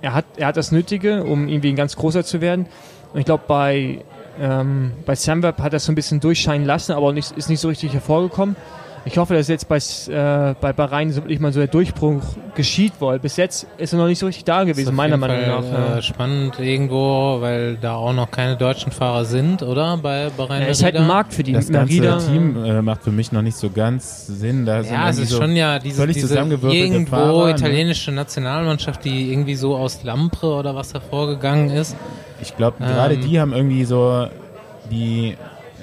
[0.00, 2.66] er hat, er hat das Nötige, um irgendwie ein ganz großer zu werden.
[3.12, 4.04] Und ich glaube, bei,
[4.40, 7.68] ähm, bei Samweb hat er so ein bisschen durchscheinen lassen, aber nicht, ist nicht so
[7.68, 8.54] richtig hervorgekommen.
[9.10, 12.20] Ich hoffe, dass jetzt bei, äh, bei Bahrain so wirklich mal so der Durchbruch
[12.54, 15.16] geschieht, weil bis jetzt ist er noch nicht so richtig da Ist gewesen, auf meiner
[15.16, 15.92] jeden Meinung Fall, nach.
[15.92, 16.02] Äh, ja.
[16.02, 19.96] spannend irgendwo, weil da auch noch keine deutschen Fahrer sind, oder?
[19.96, 21.06] Bei Bahrain Er ist halt ein?
[21.06, 22.18] Markt für die Das ganze Merida.
[22.18, 24.66] Team äh, macht für mich noch nicht so ganz Sinn.
[24.66, 27.50] Da sind Ja, es ist so schon ja diese, völlig diese irgendwo Fahrer, ne?
[27.52, 31.96] italienische Nationalmannschaft, die irgendwie so aus Lampre oder was hervorgegangen ist.
[32.42, 32.86] Ich glaube, Ähm.
[32.88, 34.26] gerade die haben irgendwie so
[34.90, 35.36] die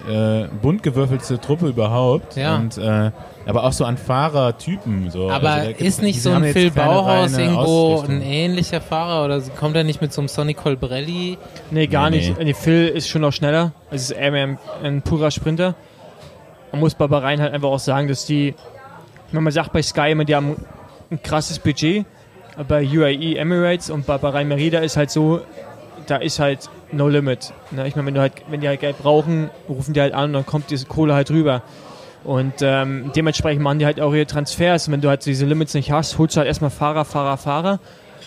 [0.09, 2.35] äh, bunt gewürfelte Truppe überhaupt.
[2.35, 2.55] Ja.
[2.55, 3.11] Und, äh,
[3.47, 5.09] aber auch so an Fahrertypen.
[5.11, 5.29] So.
[5.29, 9.39] Aber Also da gibt's- ist nicht so ein Phil Bauhaus irgendwo ein ähnlicher Fahrer oder
[9.59, 11.37] kommt er nicht mit so einem Sonny Colbrelli?
[11.71, 12.39] Nee, gar Nee, nicht.
[12.39, 13.71] Nee, Phil ist schon noch schneller.
[13.91, 15.75] Es ist eher mehr ein, ein purer Sprinter.
[16.71, 18.53] Man muss bei Bahrain halt einfach auch sagen, dass die,
[19.31, 20.55] wenn man sagt bei Sky immer, die haben
[21.11, 22.05] ein krasses Budget.
[22.67, 25.41] Bei UAE Emirates und bei Bahrain Merida ist halt so,
[26.07, 27.53] da ist halt no limit.
[27.71, 27.87] Ne?
[27.87, 30.33] Ich meine, wenn, du halt, wenn die halt Geld brauchen, rufen die halt an und
[30.33, 31.61] dann kommt diese Kohle halt rüber.
[32.23, 34.87] Und ähm, dementsprechend machen die halt auch ihre Transfers.
[34.87, 37.79] Und wenn du halt diese Limits nicht hast, holst du halt erstmal Fahrer, Fahrer, Fahrer,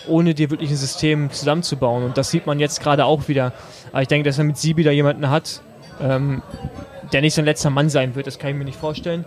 [0.07, 2.03] ohne dir wirklich ein System zusammenzubauen.
[2.05, 3.51] Und das sieht man jetzt gerade auch wieder.
[3.91, 5.61] Aber ich denke, dass er mit Sibi da jemanden hat,
[6.01, 6.41] ähm,
[7.11, 8.25] der nicht sein letzter Mann sein wird.
[8.27, 9.25] Das kann ich mir nicht vorstellen.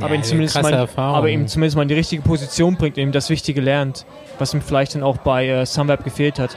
[0.00, 1.16] aber, ihn Ja, zumindest mal, Erfahrung.
[1.16, 4.04] aber ihm zumindest mal in die richtige Position bringt ihm das Wichtige lernt,
[4.40, 6.56] was ihm vielleicht dann auch bei äh, Sunweb gefehlt hat.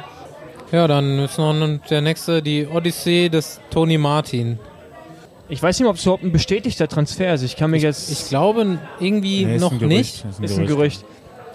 [0.72, 1.54] Ja, dann ist noch
[1.90, 4.58] der nächste, die Odyssee des Tony Martin.
[5.50, 7.42] Ich weiß nicht, ob es überhaupt ein bestätigter Transfer ist.
[7.44, 8.10] Ich kann mir jetzt.
[8.10, 11.04] Ich glaube irgendwie Nee, ist noch ein Gerücht, nicht, ist ein Gerücht.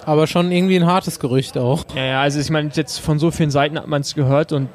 [0.05, 1.85] aber schon irgendwie ein hartes Gerücht auch.
[1.94, 4.68] Ja, ja, also ich meine, jetzt von so vielen Seiten hat man es gehört und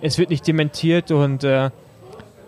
[0.00, 1.68] es wird nicht dementiert und äh,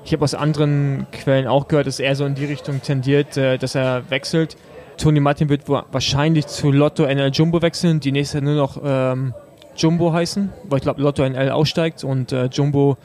[0.04, 3.58] ich habe aus anderen Quellen auch gehört, dass er so in die Richtung tendiert, äh,
[3.58, 4.56] dass er wechselt.
[4.96, 9.34] Tony Martin wird wa- wahrscheinlich zu Lotto NL Jumbo wechseln, die nächste nur noch ähm,
[9.78, 12.96] Jumbo heißen, weil ich glaube Lotto NL aussteigt und äh, Jumbo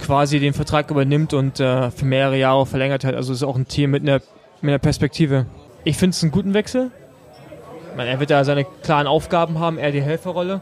[0.00, 3.14] quasi den Vertrag übernimmt und äh, für mehrere Jahre verlängert hat.
[3.14, 4.20] Also ist auch ein Team mit einer,
[4.60, 5.46] mit einer Perspektive.
[5.84, 6.90] Ich finde es einen guten Wechsel.
[7.96, 10.60] Meine, er wird da seine klaren Aufgaben haben, er die Helferrolle.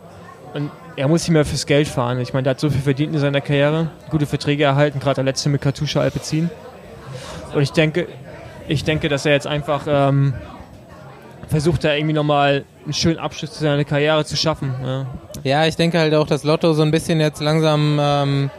[0.53, 2.21] Und er muss nicht mehr fürs Geld fahren.
[2.21, 5.25] Ich meine, der hat so viel verdient in seiner Karriere, gute Verträge erhalten, gerade der
[5.25, 6.49] letzte mit Katusha Alpecin.
[7.53, 8.07] Und ich denke,
[8.69, 10.35] ich denke, dass er jetzt einfach ähm,
[11.55, 14.75] versucht, da irgendwie nochmal einen schönen Abschluss zu seiner Karriere zu schaffen.
[14.83, 15.07] Ja.
[15.45, 18.51] Ja, ich denke halt auch, dass Lotto so ein bisschen jetzt langsam ähm,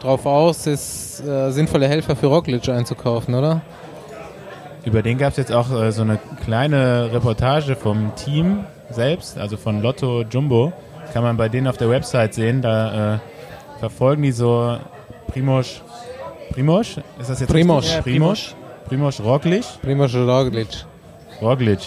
[0.00, 3.62] drauf aus ist, äh, sinnvolle Helfer für Roglic einzukaufen, oder?
[4.84, 9.56] Über den gab es jetzt auch äh, so eine kleine Reportage vom Team selbst, also
[9.56, 10.72] von Lotto Jumbo.
[11.12, 12.62] Kann man bei denen auf der Website sehen.
[12.62, 13.18] Da äh,
[13.80, 14.78] verfolgen die so
[15.26, 15.82] Primoz.
[16.52, 17.00] Primoz?
[17.18, 18.00] Ist das jetzt Primoz.
[18.04, 18.54] Primoz.
[18.86, 19.64] Primoz Roglic.
[19.82, 20.68] Primoz Roglic.
[21.42, 21.80] Roglic.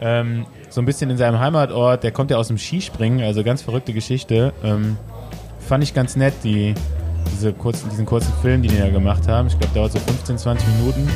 [0.00, 2.02] Ähm, so ein bisschen in seinem Heimatort.
[2.04, 4.52] Der kommt ja aus dem Skispringen, also ganz verrückte Geschichte.
[4.62, 4.96] Ähm,
[5.60, 6.74] fand ich ganz nett, die,
[7.32, 9.48] diese kurzen, diesen kurzen Film, den die da gemacht haben.
[9.48, 11.08] Ich glaube, dauert so 15, 20 Minuten.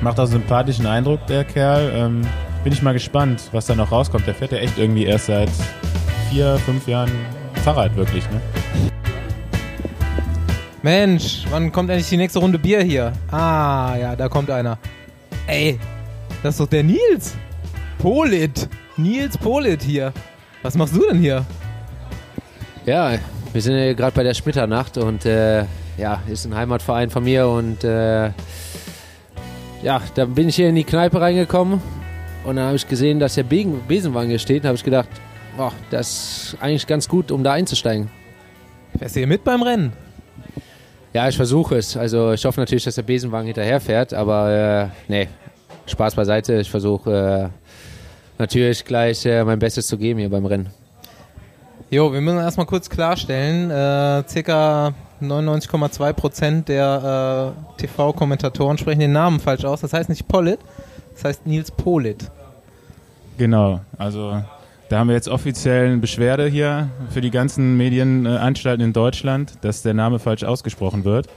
[0.00, 1.92] Macht auch einen sympathischen Eindruck, der Kerl.
[1.94, 2.22] Ähm,
[2.64, 4.26] bin ich mal gespannt, was da noch rauskommt.
[4.26, 5.50] Der fährt ja echt irgendwie erst seit
[6.30, 7.10] vier, fünf Jahren
[7.64, 8.40] Fahrrad, wirklich, ne?
[10.82, 13.12] Mensch, wann kommt endlich die nächste Runde Bier hier?
[13.30, 14.78] Ah, ja, da kommt einer.
[15.46, 15.80] Ey,
[16.42, 17.34] das ist doch der Nils.
[18.06, 18.68] Polit.
[18.96, 20.12] Nils Polit hier.
[20.62, 21.44] Was machst du denn hier?
[22.84, 23.18] Ja,
[23.52, 25.64] wir sind ja gerade bei der Schmitternacht und äh,
[25.98, 28.26] ja, ist ein Heimatverein von mir und äh,
[29.82, 31.82] ja, dann bin ich hier in die Kneipe reingekommen
[32.44, 35.08] und dann habe ich gesehen, dass der Begen Besenwagen hier steht und habe ich gedacht,
[35.56, 38.08] boah, das ist eigentlich ganz gut, um da einzusteigen.
[38.96, 39.92] Fährst du hier mit beim Rennen?
[41.12, 41.96] Ja, ich versuche es.
[41.96, 45.26] Also ich hoffe natürlich, dass der Besenwagen hinterherfährt, aber äh, nee,
[45.86, 46.60] Spaß beiseite.
[46.60, 47.65] Ich versuche äh,
[48.38, 50.68] natürlich gleich äh, mein Bestes zu geben hier beim Rennen.
[51.90, 59.12] Jo, wir müssen erstmal kurz klarstellen, äh, circa 99,2 Prozent der äh, TV-Kommentatoren sprechen den
[59.12, 59.80] Namen falsch aus.
[59.80, 60.58] Das heißt nicht Polit,
[61.14, 62.30] das heißt Nils Polit.
[63.38, 64.42] Genau, also
[64.88, 69.82] da haben wir jetzt offiziell eine Beschwerde hier für die ganzen Medienanstalten in Deutschland, dass
[69.82, 71.28] der Name falsch ausgesprochen wird.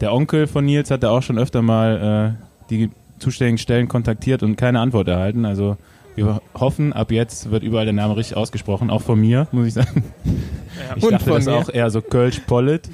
[0.00, 4.42] Der Onkel von Nils hat da auch schon öfter mal äh, die zuständigen Stellen kontaktiert
[4.42, 5.44] und keine Antwort erhalten.
[5.44, 5.76] Also
[6.16, 9.74] wir hoffen, ab jetzt wird überall der Name richtig ausgesprochen, auch von mir, muss ich
[9.74, 10.04] sagen.
[10.96, 11.54] Ich Und dachte von das mir.
[11.54, 12.88] auch eher so Kölsch Polit,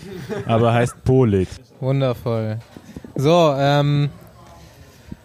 [0.47, 1.49] aber heißt Polit.
[1.81, 2.59] Wundervoll.
[3.17, 4.11] So, ähm,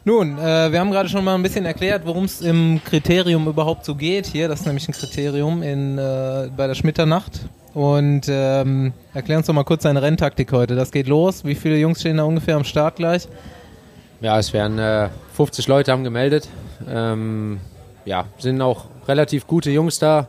[0.04, 3.86] nun, äh, wir haben gerade schon mal ein bisschen erklärt, worum es im Kriterium überhaupt
[3.86, 4.48] so geht hier.
[4.48, 7.50] Das ist nämlich ein Kriterium in, äh, bei der Schmitternacht.
[7.74, 10.76] Und ähm, erklär uns doch mal kurz deine Renntaktik heute.
[10.76, 11.44] Das geht los.
[11.44, 13.28] Wie viele Jungs stehen da ungefähr am Start gleich?
[14.22, 16.48] Ja, es werden äh, 50 Leute haben gemeldet.
[16.88, 17.60] Ähm,
[18.06, 20.28] ja, sind auch relativ gute Jungs da.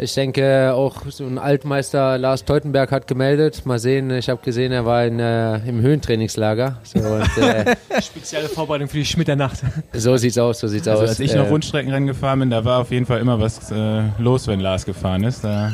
[0.00, 3.66] Ich denke, auch so ein Altmeister Lars Teutenberg hat gemeldet.
[3.66, 6.78] Mal sehen, ich habe gesehen, er war in, äh, im Höhentrainingslager.
[6.84, 9.58] So, und, äh, Spezielle Vorbereitung für die Schmitternacht.
[9.92, 11.08] so sieht's aus, so sieht's Also aus.
[11.08, 14.02] als ich Äh, noch Rundstreckenrennen gefahren bin, da war auf jeden Fall immer was äh,
[14.18, 15.42] los, wenn Lars gefahren ist.
[15.42, 15.72] Da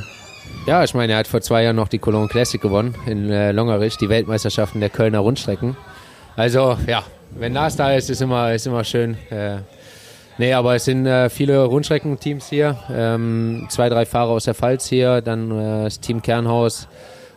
[0.66, 3.52] Ja, ich meine, er hat vor zwei Jahren noch die Cologne Classic gewonnen in äh,
[3.52, 5.76] Longerich, die Weltmeisterschaften der Kölner Rundstrecken.
[6.35, 7.02] Also, ja,
[7.38, 9.18] wenn Lars da ist, ist immer, ist immer schön.
[10.37, 12.77] Nee, aber es sind äh, viele Rundstreckenteams hier.
[12.92, 16.88] Ähm, zwei, drei Fahrer aus der Pfalz hier, dann äh, das Team Kernhaus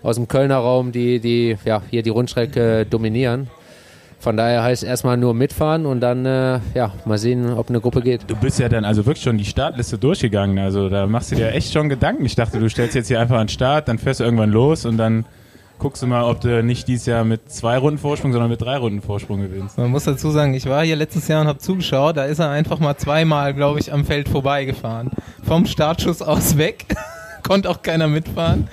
[0.02, 3.50] aus dem Kölner Raum, die, die ja, hier die Rundstrecke dominieren.
[4.20, 8.02] Von daher heißt erstmal nur mitfahren und dann äh, ja, mal sehen, ob eine Gruppe
[8.02, 8.22] geht.
[8.28, 10.58] Du bist ja dann also wirklich schon die Startliste durchgegangen.
[10.58, 12.26] Also da machst du dir echt schon Gedanken.
[12.26, 14.98] Ich dachte, du stellst jetzt hier einfach einen Start, dann fährst du irgendwann los und
[14.98, 15.26] dann
[15.80, 18.78] guckst du mal, ob du nicht dieses Jahr mit zwei Runden Vorsprung, sondern mit drei
[18.78, 19.78] Runden Vorsprung gewinnst.
[19.78, 22.18] Man muss dazu sagen, ich war hier letztes Jahr und habe zugeschaut.
[22.18, 25.12] Da ist er einfach mal zweimal, glaube ich, am Feld vorbeigefahren.
[25.44, 26.86] Vom Startschuss aus weg.
[27.48, 28.68] Konnte auch keiner mitfahren.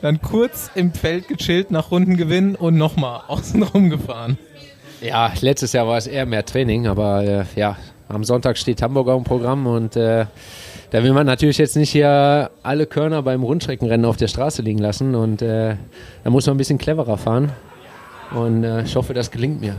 [0.00, 4.38] Dann kurz im Feld gechillt, nach Runden gewinnen und nochmal außenrum gefahren.
[5.00, 7.76] Ja, letztes Jahr war es eher mehr Training, aber äh, ja,
[8.08, 10.26] am Sonntag steht Hamburg auf dem Programm und äh,
[10.90, 14.78] da will man natürlich jetzt nicht hier alle Körner beim Rundstreckenrennen auf der Straße liegen
[14.78, 15.76] lassen und äh,
[16.24, 17.52] da muss man ein bisschen cleverer fahren
[18.32, 19.74] und äh, ich hoffe, das gelingt mir.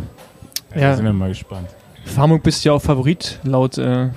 [0.75, 0.89] Ja, Ja.
[0.89, 1.67] Da sind wir mal gespannt.
[2.05, 4.09] Für Hamburg bist du ja auch Favorit, laut äh,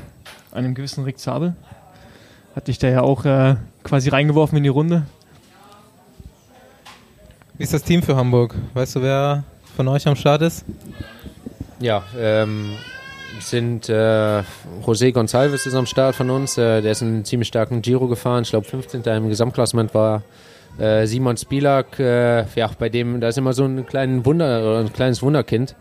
[0.52, 1.55] einem gewissen Rick Zabel.
[2.55, 5.05] Hat dich da ja auch äh, quasi reingeworfen in die Runde.
[7.57, 8.55] Wie ist das Team für Hamburg?
[8.74, 9.44] Weißt du, wer
[9.76, 10.64] von euch am Start ist?
[11.81, 12.72] Ja, ähm,
[13.40, 14.42] sind äh,
[14.85, 18.42] José Gonçalves ist am Start von uns, äh, der ist einen ziemlich starken Giro gefahren,
[18.42, 19.03] ich glaube 15.
[19.03, 20.23] im Gesamtklassement war
[20.79, 24.79] äh, Simon Spilak, äh, ja, bei dem, da ist immer so ein, kleinen Wunder, oder
[24.81, 25.75] ein kleines Wunderkind.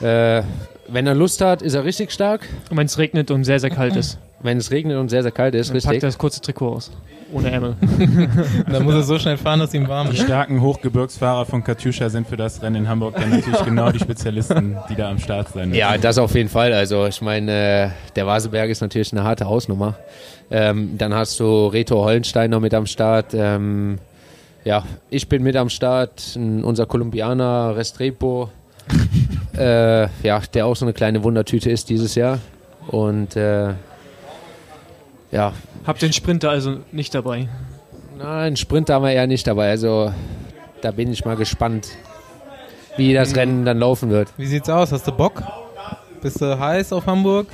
[0.00, 0.42] Äh,
[0.88, 2.48] wenn er Lust hat, ist er richtig stark.
[2.70, 4.18] Und wenn es regnet und sehr, sehr kalt ist.
[4.44, 6.02] Wenn es regnet und sehr, sehr kalt ist, Dann packt richtig.
[6.04, 6.90] er das kurze Trikot aus.
[7.32, 7.74] Ohne Ärmel.
[8.70, 10.22] Dann muss er so schnell fahren, dass ihm warm Die ist.
[10.24, 14.76] starken Hochgebirgsfahrer von Katusha sind für das Rennen in Hamburg dann natürlich genau die Spezialisten,
[14.90, 15.80] die da am Start sein müssen.
[15.80, 16.72] Ja, das auf jeden Fall.
[16.74, 19.94] Also ich meine, äh, der Vaseberg ist natürlich eine harte Hausnummer.
[20.50, 23.32] Ähm, dann hast du Reto Hollenstein noch mit am Start.
[23.32, 23.98] Ähm,
[24.64, 26.36] ja, ich bin mit am Start.
[26.36, 28.50] Unser Kolumbianer Restrepo,
[29.58, 32.38] äh, ja, der auch so eine kleine Wundertüte ist dieses Jahr.
[32.88, 33.70] Und äh,
[35.34, 35.52] ja,
[35.86, 37.48] Habt den Sprinter also nicht dabei.
[38.16, 39.68] nein, Sprint haben wir eher nicht dabei.
[39.68, 40.12] Also
[40.80, 41.88] da bin ich mal gespannt,
[42.96, 44.28] wie das Rennen dann laufen wird.
[44.38, 44.92] Wie sieht's aus?
[44.92, 45.42] Hast du Bock?
[46.22, 47.48] Bist du heiß auf Hamburg?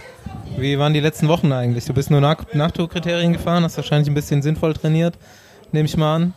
[0.56, 1.86] Wie waren die letzten Wochen eigentlich?
[1.86, 5.14] Du bist nur nach Nachtourkriterien gefahren, hast wahrscheinlich ein bisschen sinnvoll trainiert,
[5.72, 6.34] nehme ich mal an.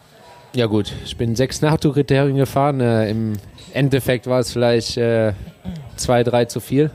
[0.55, 2.79] Ja gut, ich bin sechs Nachtourkriterien gefahren.
[2.79, 3.33] Äh, Im
[3.73, 5.33] Endeffekt war es vielleicht äh,
[5.95, 6.91] zwei, drei zu viel.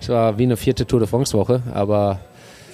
[0.00, 2.20] Es war wie eine vierte Tour de France Woche, aber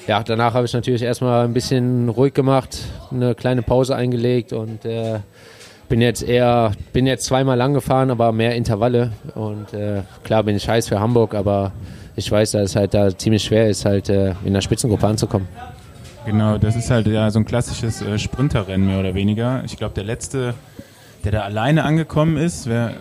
[0.07, 2.79] ja, danach habe ich natürlich erstmal ein bisschen ruhig gemacht,
[3.11, 5.19] eine kleine Pause eingelegt und äh,
[5.89, 10.57] bin jetzt eher, bin jetzt zweimal lang gefahren, aber mehr Intervalle und äh, klar bin
[10.57, 11.73] ich heiß für Hamburg, aber
[12.17, 15.49] ich weiß, dass es halt da ziemlich schwer ist, halt äh, in der Spitzengruppe anzukommen.
[16.25, 19.63] Genau, das ist halt ja so ein klassisches äh, Sprinterrennen mehr oder weniger.
[19.65, 20.55] Ich glaube, der letzte,
[21.25, 22.95] der da alleine angekommen ist, wer,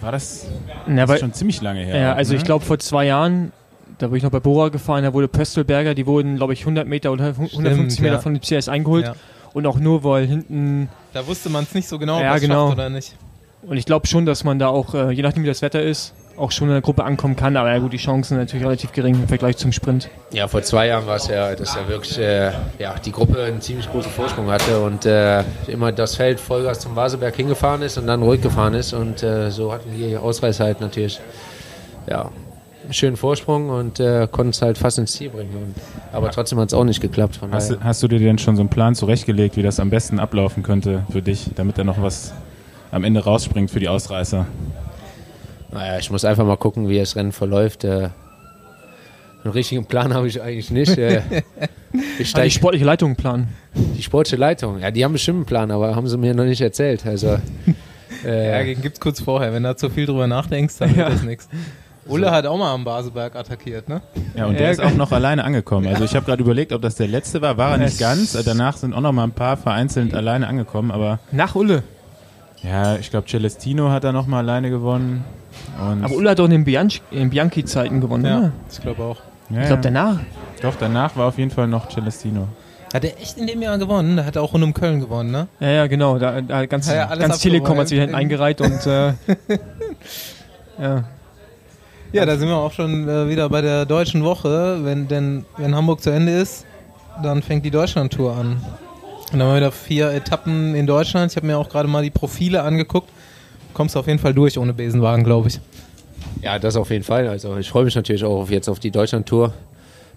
[0.00, 0.46] war das,
[0.86, 1.96] Ja, das weil, ist schon ziemlich lange her.
[1.96, 2.38] ja, auch, also ne?
[2.38, 3.52] ich glaube vor zwei Jahren,
[4.00, 6.86] da bin ich noch bei Bora gefahren, da wurde Pöstelberger, die wurden glaube ich 100
[6.86, 8.20] Meter oder 150 Meter ja.
[8.20, 9.06] von dem CS eingeholt.
[9.06, 9.14] Ja.
[9.52, 12.42] Und auch nur, weil hinten Da wusste man es nicht so genau, Ja, ob es
[12.42, 12.68] genau.
[12.68, 13.14] schafft oder nicht.
[13.62, 16.14] Und ich glaube schon, dass man da auch, äh, je nachdem wie das Wetter ist,
[16.36, 17.56] auch schon in der Gruppe ankommen kann.
[17.56, 20.08] Aber ja gut, die Chancen sind natürlich relativ gering im Vergleich zum Sprint.
[20.32, 23.60] Ja, vor zwei Jahren war es ja, dass ja wirklich äh, ja, die Gruppe einen
[23.60, 28.06] ziemlich großen Vorsprung hatte und äh, immer das Feld Vollgas zum Vaseberg hingefahren ist und
[28.06, 28.94] dann ruhig gefahren ist.
[28.94, 31.20] Und äh, so hatten die Ausreißer halt natürlich
[32.08, 32.30] ja,
[32.90, 35.50] einen schönen Vorsprung und äh, konnten es halt fast ins Ziel bringen.
[35.54, 35.74] Und,
[36.12, 37.36] aber trotzdem hat es auch nicht geklappt.
[37.36, 37.78] Von Hast, daher.
[37.80, 40.62] du- hast du dir denn schon so einen Plan zurechtgelegt, wie das am besten ablaufen
[40.62, 42.32] könnte für dich, damit da noch was
[42.90, 44.46] am Ende rausspringt für die Ausreißer?
[45.72, 47.84] Naja, ich muss einfach mal gucken, wie das Rennen verläuft.
[47.84, 48.08] Äh,
[49.44, 50.98] einen richtigen Plan habe ich eigentlich nicht.
[50.98, 51.22] Äh,
[51.92, 53.48] ich die steig, sportliche Leitung planen.
[53.96, 56.60] die sportliche Leitung, ja, die haben bestimmt einen Plan, aber haben sie mir noch nicht
[56.60, 57.06] erzählt.
[57.06, 57.38] Also,
[58.24, 59.52] äh, Ja, gibt's kurz vorher.
[59.52, 60.96] Wenn du da zu viel drüber nachdenkst, dann Ja.
[61.06, 61.48] wird das nichts.
[62.06, 64.00] Ulle hat auch mal am Baseberg attackiert, ne?
[64.34, 65.86] Ja, und der ist auch noch alleine angekommen.
[65.86, 67.56] Also ich habe gerade überlegt, ob das der letzte war.
[67.56, 68.32] War er nicht ganz.
[68.44, 70.90] Danach sind auch noch mal ein paar vereinzelt alleine angekommen.
[70.90, 71.82] Aber Nach Ulle.
[72.62, 75.24] ja, ich glaube, Celestino hat da noch mal alleine gewonnen.
[75.78, 78.52] Und Aber Ulle hat doch in den, Bianchi, in den Bianchi-Zeiten gewonnen, Ja, oder?
[78.70, 79.16] ich glaube auch.
[79.50, 80.16] ja, Ich glaube danach.
[80.62, 82.48] Doch, danach war auf jeden Fall noch Celestino.
[82.92, 84.16] Hat er echt in dem Jahr gewonnen?
[84.16, 85.46] Da hat er auch rund um Köln gewonnen, ne?
[85.60, 86.18] Ja, ja, genau.
[86.18, 89.12] Da, da ganz, Ja, ja, ganz Telekom hat sich eingereiht und äh,
[90.80, 91.04] ja.
[92.12, 94.80] Ja, da sind wir auch schon äh, wieder bei der deutschen Woche.
[94.82, 96.66] Wenn denn wenn Hamburg zu Ende ist,
[97.22, 98.56] dann fängt die Deutschland-Tour an.
[99.32, 101.30] Und dann haben wir wieder vier Etappen in Deutschland.
[101.30, 103.08] Ich habe mir auch gerade mal die Profile angeguckt.
[103.74, 105.60] Kommst auf jeden Fall durch ohne Besenwagen, glaube ich.
[106.42, 107.28] Ja, das auf jeden Fall.
[107.28, 109.52] Also ich freue mich natürlich auch jetzt auf die Deutschlandtour.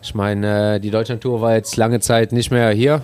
[0.01, 3.03] Ich meine, äh, die Deutschlandtour war jetzt lange Zeit nicht mehr hier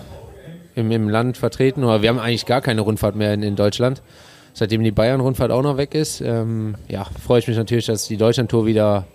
[0.74, 4.02] im, im Land vertreten, oder wir haben eigentlich gar keine Rundfahrt mehr in, in Deutschland.
[4.52, 8.16] Seitdem die Bayern-Rundfahrt auch noch weg ist, ähm, ja, freue ich mich natürlich, dass die
[8.16, 9.06] Deutschlandtour wieder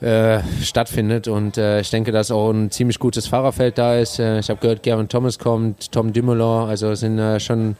[0.00, 4.20] äh, stattfindet und äh, ich denke, dass auch ein ziemlich gutes Fahrerfeld da ist.
[4.20, 7.76] Äh, ich habe gehört, Gavin Thomas kommt, Tom Dumoulin, also sind äh, schon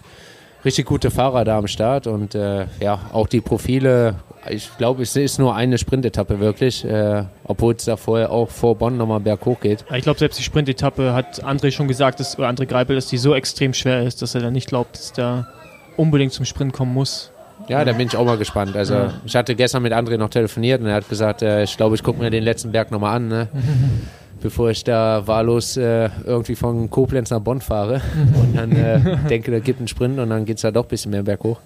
[0.65, 4.17] richtig gute Fahrer da am Start und äh, ja, auch die Profile.
[4.51, 8.77] Ich glaube, es ist nur eine Sprintetappe wirklich, äh, obwohl es da vorher auch vor
[8.77, 9.85] Bonn nochmal berghoch geht.
[9.95, 13.19] Ich glaube, selbst die Sprintetappe hat André schon gesagt, dass, oder André Greipel, dass die
[13.19, 15.47] so extrem schwer ist, dass er dann nicht glaubt, dass der
[15.99, 17.31] unbedingt zum Sprint kommen muss.
[17.69, 18.77] Ja, da bin ich auch mal gespannt.
[18.77, 19.15] Also Ja.
[19.27, 22.03] ich hatte gestern mit André noch telefoniert und er hat gesagt, äh, ich glaube, ich
[22.03, 23.49] gucke mir den letzten Berg nochmal an, ne?
[24.41, 28.01] bevor ich da wahllos äh, irgendwie von Koblenz nach Bonn fahre
[28.41, 30.89] und dann äh, denke, da gibt einen Sprint und dann geht es da doch ein
[30.89, 31.59] bisschen mehr berghoch.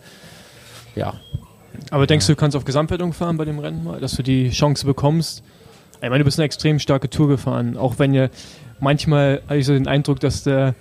[0.97, 1.14] Ja,
[1.90, 4.49] Aber denkst du, du kannst auf Gesamtwertung fahren bei dem Rennen mal, dass du die
[4.51, 5.42] Chance bekommst?
[5.97, 8.31] Ich meine, du bist eine extrem starke Tour gefahren, auch wenn ihr
[8.81, 10.75] manchmal habe ich so den Eindruck, dass du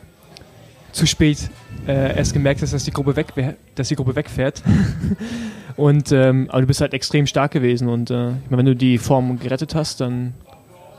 [0.91, 1.49] zu spät
[1.87, 3.27] äh, erst gemerkt hast, dass die Gruppe, weg,
[3.75, 4.61] dass die Gruppe wegfährt.
[5.77, 8.75] und, ähm, aber du bist halt extrem stark gewesen und äh, ich meine, wenn du
[8.75, 10.33] die Form gerettet hast, dann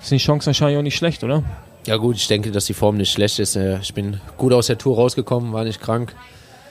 [0.01, 1.43] sind die Chancen wahrscheinlich auch nicht schlecht, oder?
[1.87, 3.57] Ja gut, ich denke, dass die Form nicht schlecht ist.
[3.57, 6.15] Äh, Ich bin gut aus der Tour rausgekommen, war nicht krank.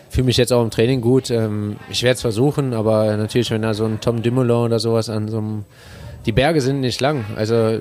[0.09, 1.29] Fühle mich jetzt auch im Training gut.
[1.29, 5.09] Ähm, Ich werde es versuchen, aber natürlich, wenn da so ein Tom Dumoulin oder sowas
[5.09, 5.65] an so einem...
[6.25, 7.79] Die Berge sind nicht lang, also...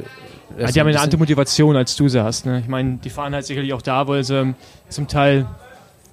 [0.57, 2.47] Ja, das die haben eine andere Motivation, als du sie hast.
[2.47, 2.61] Ne?
[2.61, 4.55] Ich meine, die fahren halt sicherlich auch da, weil sie
[4.89, 5.47] zum Teil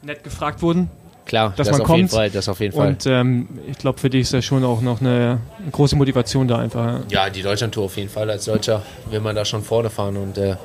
[0.03, 0.89] nett gefragt wurden.
[1.25, 2.11] Klar, dass das man auf jeden kommt.
[2.11, 2.88] Fall, das auf jeden Fall.
[2.88, 6.47] Und ähm, ich glaube, für dich ist da schon auch noch eine, eine große Motivation
[6.47, 7.01] da einfach.
[7.09, 8.29] Ja, die Deutschlandtour auf jeden Fall.
[8.29, 10.55] Als Deutscher will man da schon vorne fahren und äh,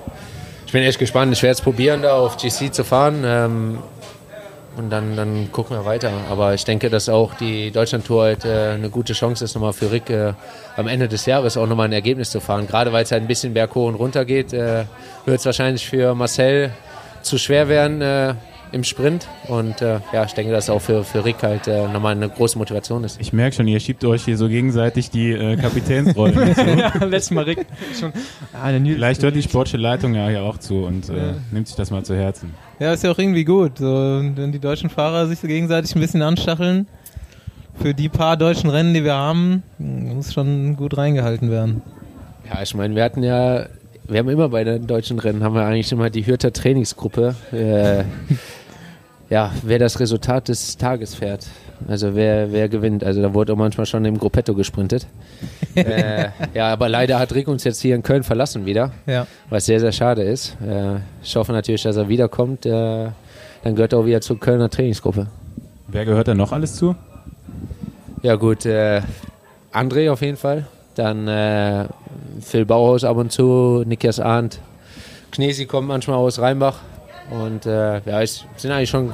[0.64, 1.32] ich bin echt gespannt.
[1.32, 3.22] Ich werde es probieren, da auf GC zu fahren.
[3.24, 3.78] Ähm,
[4.76, 6.10] und dann, dann gucken wir weiter.
[6.30, 9.90] Aber ich denke, dass auch die Deutschland-Tour halt, äh, eine gute Chance ist, nochmal für
[9.92, 10.32] Rick äh,
[10.76, 12.66] am Ende des Jahres auch nochmal ein Ergebnis zu fahren.
[12.66, 14.84] Gerade weil es halt ein bisschen berghoch und runter geht, äh,
[15.24, 16.70] wird es wahrscheinlich für Marcel
[17.22, 18.34] zu schwer werden äh,
[18.72, 19.28] im Sprint.
[19.48, 22.58] Und äh, ja, ich denke, dass auch für, für Rick halt äh, nochmal eine große
[22.58, 23.20] Motivation ist.
[23.20, 26.62] Ich merke schon, ihr schiebt euch hier so gegenseitig die äh, Kapitänsrollen zu.
[26.78, 27.66] ja, letztes Mal Rick
[27.98, 28.12] schon.
[28.52, 31.90] Ah, Vielleicht hört die sportliche Leitung ja hier auch zu und äh, nimmt sich das
[31.90, 32.54] mal zu Herzen.
[32.82, 36.00] Ja, ist ja auch irgendwie gut, so, wenn die deutschen Fahrer sich so gegenseitig ein
[36.00, 36.88] bisschen anstacheln.
[37.80, 41.80] Für die paar deutschen Rennen, die wir haben, muss schon gut reingehalten werden.
[42.52, 43.66] Ja, ich meine, wir hatten ja,
[44.08, 47.36] wir haben immer bei den deutschen Rennen, haben wir eigentlich immer die Hürter Trainingsgruppe.
[47.52, 48.02] Äh,
[49.30, 51.46] ja, wer das Resultat des Tages fährt.
[51.88, 53.04] Also wer, wer gewinnt.
[53.04, 55.06] Also da wurde auch manchmal schon im Gruppetto gesprintet.
[55.74, 59.26] äh, ja, aber leider hat Rick uns jetzt hier in Köln verlassen wieder, Ja.
[59.50, 60.56] was sehr, sehr schade ist.
[60.66, 62.66] Äh, ich hoffe natürlich, dass er wiederkommt.
[62.66, 63.08] Äh,
[63.64, 65.26] dann gehört er auch wieder zur Kölner Trainingsgruppe.
[65.88, 66.94] Wer gehört da noch alles zu?
[68.22, 69.02] Ja gut, äh,
[69.72, 70.66] André auf jeden Fall.
[70.94, 71.86] Dann äh,
[72.40, 74.58] Phil Bauhaus ab und zu, Nikias Arndt.
[75.30, 76.76] Knesi kommt manchmal aus Rheinbach.
[77.30, 79.12] Und äh, ja, es sind eigentlich schon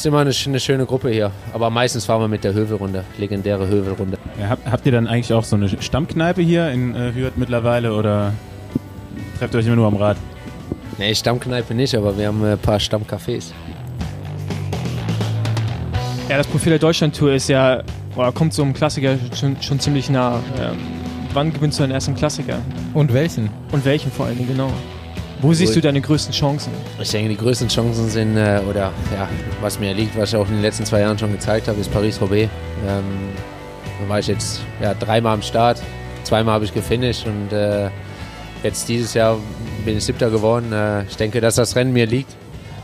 [0.00, 1.30] ist immer eine, eine schöne Gruppe hier.
[1.52, 4.16] Aber meistens fahren wir mit der Hövelrunde, legendäre Hövelrunde.
[4.40, 7.92] Ja, habt, habt ihr dann eigentlich auch so eine Stammkneipe hier in äh, Hürth mittlerweile
[7.92, 8.32] oder
[9.38, 10.16] trefft ihr euch immer nur am Rad?
[10.96, 13.52] Nee, Stammkneipe nicht, aber wir haben äh, ein paar Stammcafés.
[16.30, 17.82] Ja, das Profil der Deutschland-Tour ist ja,
[18.16, 20.36] oder kommt so einem Klassiker schon, schon ziemlich nah.
[20.58, 20.78] Ähm,
[21.34, 22.58] wann gewinnst du deinen ersten Klassiker?
[22.94, 23.50] Und welchen?
[23.70, 24.72] Und welchen vor allen Dingen, genau?
[25.42, 26.70] Wo siehst du deine größten Chancen?
[27.00, 29.28] Ich denke, die größten Chancen sind, äh, oder ja,
[29.62, 31.90] was mir liegt, was ich auch in den letzten zwei Jahren schon gezeigt habe, ist
[31.90, 32.50] Paris-Roubaix.
[32.86, 33.04] Ähm,
[34.02, 35.80] da war ich jetzt ja, dreimal am Start,
[36.24, 37.88] zweimal habe ich gefinisht und äh,
[38.62, 39.38] jetzt dieses Jahr
[39.84, 40.72] bin ich Siebter geworden.
[40.72, 42.34] Äh, ich denke, dass das Rennen mir liegt,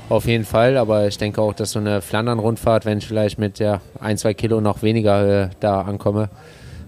[0.08, 3.58] auf jeden Fall, aber ich denke auch, dass so eine Flandern-Rundfahrt, wenn ich vielleicht mit
[3.58, 6.30] ja, ein, zwei Kilo noch weniger äh, da ankomme,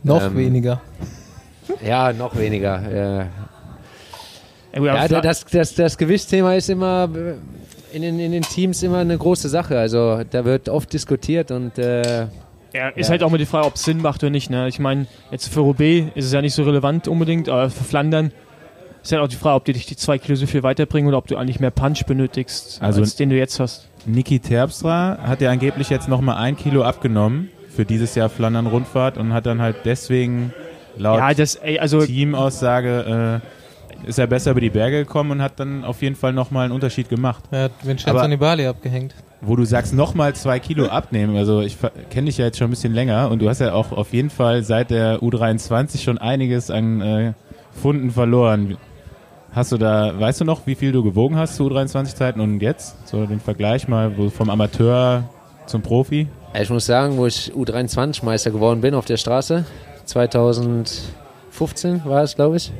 [0.02, 0.80] Noch Ähm, weniger.
[1.84, 3.26] ja, noch weniger.
[4.76, 9.16] Ja, das, das, das Gewichtsthema ist immer äh, in den, in den Teams immer eine
[9.16, 9.78] große Sache.
[9.78, 12.26] Also da wird oft diskutiert und äh,
[12.74, 13.12] Ja, ist Ja.
[13.12, 14.50] halt auch mal die Frage, ob es Sinn macht oder nicht.
[14.50, 14.68] Ne?
[14.68, 18.30] Ich meine, jetzt für Roubaix ist es ja nicht so relevant unbedingt, aber für Flandern
[19.02, 21.16] ist halt auch die Frage, ob die dich die zwei Kilo so viel weiterbringen oder
[21.16, 23.88] ob du eigentlich mehr Punch benötigst, Also- als den du jetzt hast.
[24.04, 29.32] Niki Terpstra hat ja angeblich jetzt nochmal ein Kilo abgenommen für dieses Jahr Flandern-Rundfahrt und
[29.32, 30.52] hat dann halt deswegen
[30.96, 33.48] laut Ja, das, ey, also Teamaussage äh,
[34.06, 36.74] ist er besser über die Berge gekommen und hat dann auf jeden Fall nochmal einen
[36.74, 37.44] Unterschied gemacht.
[37.50, 39.14] Er hat Vincenzo Nibali abgehängt.
[39.40, 41.36] Wo du sagst, nochmal zwei Kilo abnehmen.
[41.36, 41.76] Also ich
[42.10, 44.30] kenne dich ja jetzt schon ein bisschen länger und du hast ja auch auf jeden
[44.30, 47.32] Fall seit der U23 schon einiges an äh,
[47.72, 48.76] Funden verloren.
[49.52, 53.08] Hast du da, weißt du noch, wie viel du gewogen hast zu U23-Zeiten und jetzt?
[53.08, 55.24] So den Vergleich mal wo vom Amateur
[55.66, 56.28] zum Profi?
[56.54, 59.64] ich muss sagen, wo ich U23-Meister geworden bin auf der Straße,
[60.04, 62.72] 2015 war es, glaube ich.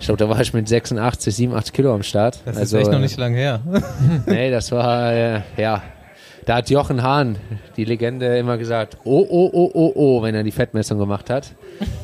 [0.00, 2.40] Ich glaube, da war ich mit 86, 87 Kilo am Start.
[2.44, 3.60] Das also, ist echt noch äh, nicht lang her.
[4.26, 5.82] Nee, das war, äh, ja,
[6.46, 7.36] da hat Jochen Hahn,
[7.76, 11.54] die Legende, immer gesagt, oh, oh, oh, oh, oh, wenn er die Fettmessung gemacht hat.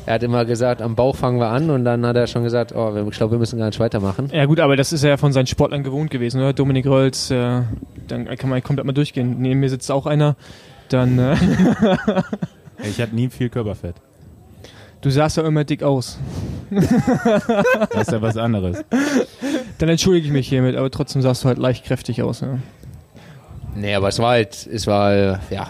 [0.05, 2.75] Er hat immer gesagt, am Bauch fangen wir an und dann hat er schon gesagt,
[2.75, 4.29] oh, ich glaube, wir müssen gar nicht weitermachen.
[4.31, 6.53] Ja gut, aber das ist er ja von seinen Sportlern gewohnt gewesen, oder?
[6.53, 7.61] Dominik Rölz, äh,
[8.07, 9.37] dann kann man komplett mal durchgehen.
[9.39, 10.35] Neben mir sitzt auch einer.
[10.89, 11.35] Dann, äh,
[12.83, 13.95] Ich hatte nie viel Körperfett.
[15.01, 16.19] du sahst ja immer dick aus.
[17.91, 18.83] Das ist ja was anderes.
[19.77, 22.41] Dann entschuldige ich mich hiermit, aber trotzdem sahst du halt leicht kräftig aus.
[22.41, 22.57] Ja.
[23.75, 25.13] Nee, aber es war halt, es war,
[25.49, 25.67] ja,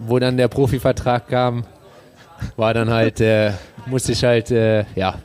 [0.00, 1.64] wo dann der Profivertrag kam,
[2.56, 3.52] war dann halt, äh,
[3.86, 5.16] musste ich halt, äh, ja,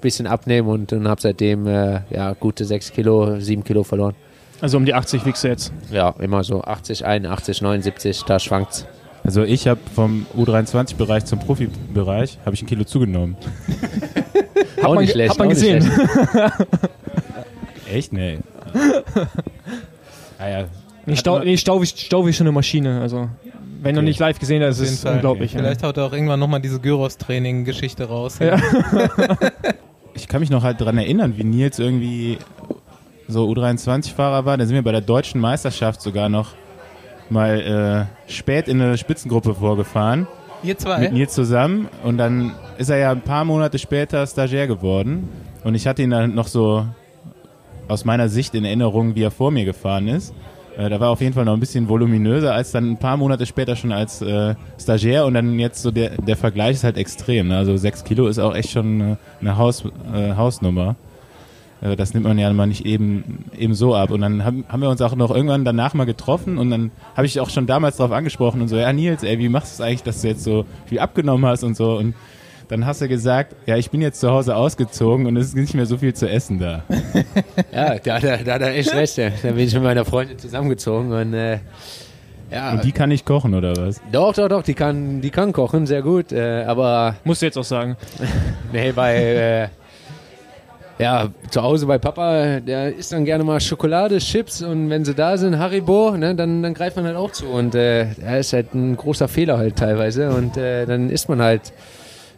[0.00, 4.14] bisschen abnehmen und, und habe seitdem, äh, ja, gute 6 Kilo, 7 Kilo verloren.
[4.60, 5.72] Also um die 80 wiegst du jetzt.
[5.90, 8.86] Ja, immer so 80, 81, 79, da schwankt's.
[9.24, 13.36] Also ich habe vom U23-Bereich zum Profibereich habe ich ein Kilo zugenommen.
[14.82, 15.30] Auch nicht schlecht.
[15.30, 15.82] hat man auch nicht gesehen.
[15.82, 16.66] schlecht.
[17.90, 18.12] Echt?
[18.12, 18.38] Nee.
[20.38, 20.64] ah ja.
[21.06, 23.00] Nee, Stau, nee, Stau, ist- Stau ist schon eine Maschine.
[23.00, 23.28] Also,
[23.82, 24.08] wenn du Okay.
[24.08, 25.52] nicht live gesehen hast, ist es unglaublich.
[25.52, 25.58] ja.
[25.60, 28.38] Vielleicht haut er auch irgendwann nochmal diese Gyros-Training-Geschichte raus.
[28.40, 28.58] Ja.
[30.16, 32.38] Ich kann mich noch halt dran erinnern, wie Nils irgendwie
[33.26, 34.56] so U23-Fahrer war.
[34.56, 36.50] Da sind wir bei der deutschen Meisterschaft sogar noch
[37.30, 40.26] mal äh, spät in eine Spitzengruppe vorgefahren.
[40.62, 41.08] Ihr Mit zwei?
[41.08, 41.88] Nils zusammen.
[42.02, 45.28] Und dann ist er ja ein paar Monate später Stagiair geworden.
[45.62, 46.86] Und ich hatte ihn dann noch so
[47.88, 50.34] aus meiner Sicht in Erinnerung, wie er vor mir gefahren ist.
[50.76, 53.16] Äh, da war er auf jeden Fall noch ein bisschen voluminöser als dann ein paar
[53.16, 56.96] Monate später schon als äh, Stagiair und dann jetzt so der, der Vergleich ist halt
[56.96, 57.48] extrem.
[57.48, 57.56] Ne?
[57.56, 60.96] Also sechs Kilo ist auch echt schon äh, eine Haus, äh, Hausnummer.
[61.84, 64.10] Äh, das nimmt man ja mal nicht eben, eben so ab.
[64.10, 67.26] Und dann haben, haben wir uns auch noch irgendwann danach mal getroffen und dann habe
[67.26, 69.86] ich auch schon damals darauf angesprochen und so, ja Nils, ey, wie machst du es
[69.86, 72.14] eigentlich, dass du jetzt so viel abgenommen hast und so und
[72.68, 75.74] dann hast du gesagt, ja, ich bin jetzt zu Hause ausgezogen und es ist nicht
[75.74, 76.82] mehr so viel zu essen da.
[77.72, 79.16] Ja, da, da, da hat er echt recht.
[79.18, 79.30] Ja.
[79.42, 81.58] Da bin ich mit meiner Freundin zusammengezogen und äh,
[82.50, 82.72] ja.
[82.72, 84.00] Und die kann nicht kochen oder was?
[84.12, 86.32] doch, doch, doch, die kann, die kann kochen, sehr gut.
[86.32, 87.96] Äh, aber Musst du jetzt auch sagen.
[88.72, 89.68] nee, bei äh,
[90.98, 95.14] ja, zu Hause bei Papa, der isst dann gerne mal Schokolade, Chips und wenn sie
[95.14, 97.46] da sind, Haribo, ne, dann, dann greift man halt auch zu.
[97.46, 100.30] Und äh, er ist halt ein großer Fehler halt teilweise.
[100.30, 101.72] Und äh, dann isst man halt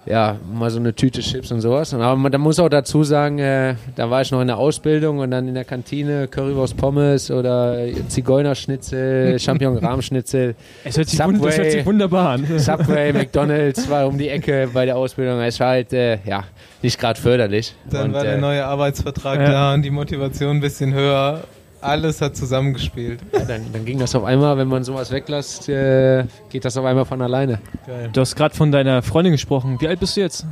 [0.07, 1.93] ja, mal so eine Tüte Chips und sowas.
[1.93, 4.57] Und, aber man, da muss auch dazu sagen, äh, da war ich noch in der
[4.57, 7.77] Ausbildung und dann in der Kantine Currywurst Pommes oder
[8.09, 10.55] Zigeunerschnitzel, Champignon-Rahmschnitzel,
[10.85, 11.87] Es hört, sich wund- hört sich Subway.
[11.87, 12.47] wunderbar an.
[12.59, 15.41] Subway, McDonalds war um die Ecke bei der Ausbildung.
[15.41, 16.45] Es war halt, äh, ja,
[16.83, 17.75] nicht gerade förderlich.
[17.91, 19.51] Dann Und, war der äh, neue Arbeitsvertrag Ja.
[19.51, 21.41] da und die Motivation ein bisschen höher.
[21.87, 23.21] Alles hat zusammengespielt.
[23.33, 26.85] ja, dann, dann ging das auf einmal, wenn man sowas weglässt, äh, geht das auf
[26.85, 27.61] einmal von alleine.
[27.87, 28.11] Geil.
[28.13, 29.77] Du hast gerade von deiner Freundin gesprochen.
[29.81, 30.47] Wie alt bist du jetzt?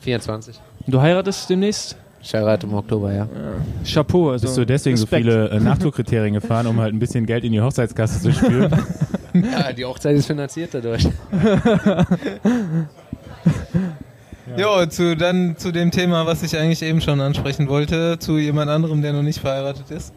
[0.00, 0.58] 24.
[0.86, 1.96] Du heiratest demnächst?
[2.22, 3.26] Ich heirate im Oktober, ja.
[3.84, 4.30] Chapeau.
[4.30, 5.24] Also Bist du deswegen Respekt.
[5.24, 8.70] so viele äh, Nachdruckkriterien gefahren, um halt ein bisschen Geld in die Hochzeitskasse zu spülen?
[9.32, 11.06] Ja, die Hochzeit ist finanziert dadurch.
[14.56, 18.68] Jo, zu, dann zu dem Thema, was ich eigentlich eben schon ansprechen wollte, zu jemand
[18.70, 20.12] anderem, der noch nicht verheiratet ist.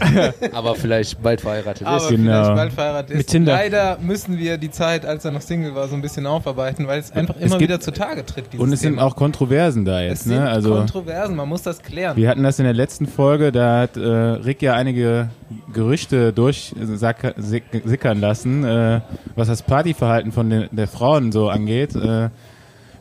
[0.52, 2.08] Aber vielleicht bald verheiratet Aber ist.
[2.08, 2.32] Genau.
[2.32, 3.16] vielleicht bald verheiratet ist.
[3.18, 3.52] Mit Tinder.
[3.54, 7.00] Leider müssen wir die Zeit, als er noch Single war, so ein bisschen aufarbeiten, weil
[7.00, 8.54] es einfach Es immer gibt- wieder zutage tritt.
[8.58, 9.04] Und es sind Thema.
[9.06, 10.48] auch Kontroversen da es jetzt, sind ne?
[10.48, 12.16] Also Kontroversen, man muss das klären.
[12.16, 15.28] wir hatten das in der letzten Folge, da hat äh, Rick ja einige
[15.72, 19.00] Gerüchte durchsickern lassen, äh,
[19.34, 21.94] was das Partyverhalten von den, der Frauen so angeht.
[21.94, 22.30] Äh,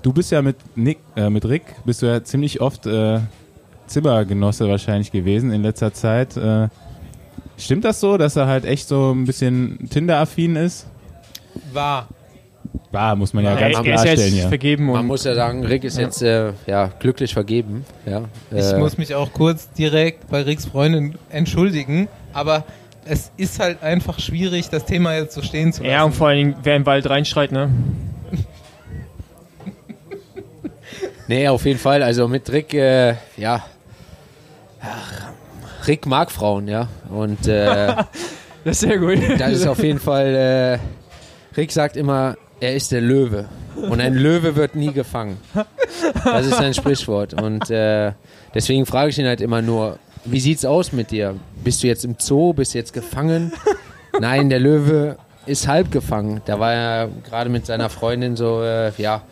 [0.01, 3.19] du bist ja mit Nick, äh, mit Rick, bist du ja ziemlich oft äh,
[3.87, 6.37] Zimmergenosse wahrscheinlich gewesen in letzter Zeit.
[6.37, 6.69] Äh,
[7.57, 10.87] stimmt das so, dass er halt echt so ein bisschen Tinder-affin ist?
[11.71, 12.07] War.
[12.91, 14.47] War, muss man ja er, ganz er ist ja jetzt ja.
[14.47, 17.85] vergeben Man muss ja sagen, Rick ist jetzt äh, ja, glücklich vergeben.
[18.05, 18.23] Ja.
[18.51, 22.63] Ich Äh, muss mich auch kurz direkt bei Ricks Freundin entschuldigen, aber
[23.05, 25.91] es ist halt einfach schwierig, das Thema jetzt so stehen zu lassen.
[25.91, 27.69] ja, und vor allen Dingen, wer im Wald reinschreit, ne?
[31.27, 32.03] Nee, auf jeden Fall.
[32.03, 33.63] Also mit Rick, äh, ja.
[34.83, 36.87] Ach, Rick mag Frauen, ja.
[37.09, 37.95] Und äh,
[38.63, 39.17] Das ist sehr gut.
[39.37, 40.79] das ist auf jeden Fall.
[41.55, 43.45] Äh, Rick sagt immer, er ist der Löwe.
[43.75, 45.37] Und ein Löwe wird nie gefangen.
[46.23, 47.33] Das ist ein Sprichwort.
[47.33, 48.13] Und äh,
[48.53, 51.35] deswegen frage ich ihn halt immer nur, wie sieht's aus mit dir?
[51.63, 52.53] Bist du jetzt im Zoo?
[52.53, 53.51] Bist du jetzt gefangen?
[54.19, 56.41] Nein, der Löwe ist halb gefangen.
[56.45, 59.23] Da war er gerade mit seiner Freundin so, äh, ja,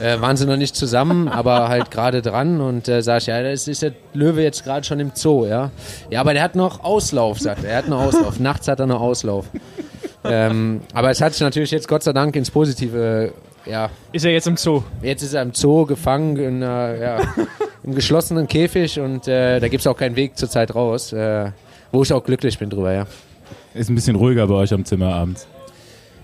[0.00, 3.42] äh, waren sie noch nicht zusammen, aber halt gerade dran und äh, sag ich, ja,
[3.42, 5.70] das ist der Löwe jetzt gerade schon im Zoo, ja.
[6.10, 7.70] Ja, aber der hat noch Auslauf, sagt er.
[7.70, 8.40] Er hat noch Auslauf.
[8.40, 9.46] Nachts hat er noch Auslauf.
[10.24, 13.32] ähm, aber es hat sich natürlich jetzt Gott sei Dank ins Positive,
[13.66, 14.82] ja, Ist er jetzt im Zoo?
[15.02, 17.20] jetzt ist er im Zoo gefangen, in, äh, ja,
[17.82, 21.50] im geschlossenen Käfig und äh, da gibt es auch keinen Weg zurzeit raus, äh,
[21.92, 23.06] wo ich auch glücklich bin drüber, ja.
[23.74, 25.46] Ist ein bisschen ruhiger bei euch am Zimmer abends.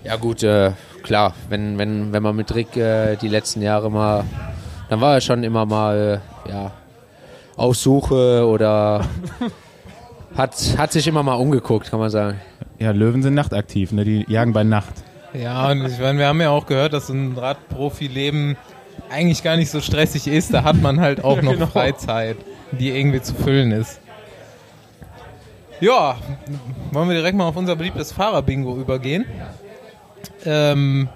[0.03, 0.71] Ja gut, äh,
[1.03, 4.23] klar, wenn, wenn, wenn man mit Rick äh, die letzten Jahre mal,
[4.89, 6.71] dann war er schon immer mal, äh, ja,
[7.55, 9.05] auf Suche oder
[10.35, 12.39] hat, hat sich immer mal umgeguckt, kann man sagen.
[12.79, 14.03] Ja, Löwen sind nachtaktiv, ne?
[14.03, 14.93] Die jagen bei Nacht.
[15.33, 18.57] Ja, und ich meine, wir haben ja auch gehört, dass so ein Radprofi-Leben
[19.11, 20.53] eigentlich gar nicht so stressig ist.
[20.53, 21.67] Da hat man halt auch noch Genau.
[21.67, 22.37] Freizeit,
[22.71, 23.99] die irgendwie zu füllen ist.
[25.79, 26.15] Ja,
[26.91, 29.25] wollen wir direkt mal auf unser beliebtes Fahrer-Bingo übergehen.
[30.45, 31.09] Ähm,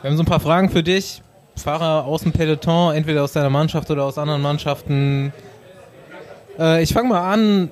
[0.00, 1.22] wir haben so ein paar Fragen für dich.
[1.56, 5.32] Fahrer aus dem Peloton, entweder aus deiner Mannschaft oder aus anderen Mannschaften.
[6.58, 7.70] Äh, ich fange mal an.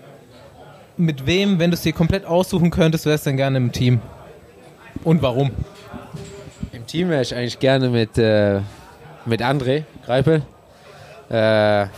[0.96, 4.00] Mit wem, wenn du es dir komplett aussuchen könntest, wärst du denn gerne im Team?
[5.02, 5.50] Und warum?
[6.72, 8.60] Im Team wäre ich eigentlich gerne mit, äh,
[9.24, 10.42] mit André Greipel.
[11.30, 11.36] Äh,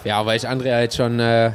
[0.04, 1.50] ja, weil ich André halt schon, äh,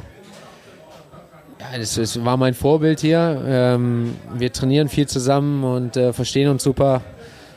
[1.76, 3.42] das, das war mein Vorbild hier.
[3.46, 7.02] Ähm, wir trainieren viel zusammen und äh, verstehen uns super.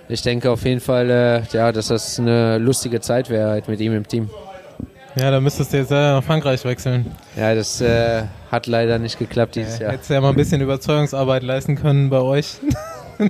[0.09, 3.79] Ich denke auf jeden Fall, äh, ja, dass das eine lustige Zeit wäre halt mit
[3.79, 4.29] ihm im Team.
[5.15, 7.05] Ja, da müsstest du jetzt leider nach Frankreich wechseln.
[7.35, 9.83] Ja, das äh, hat leider nicht geklappt dieses Ja.
[9.85, 9.91] Jahr.
[9.93, 12.55] Hättest du ja mal ein bisschen Überzeugungsarbeit leisten können bei euch.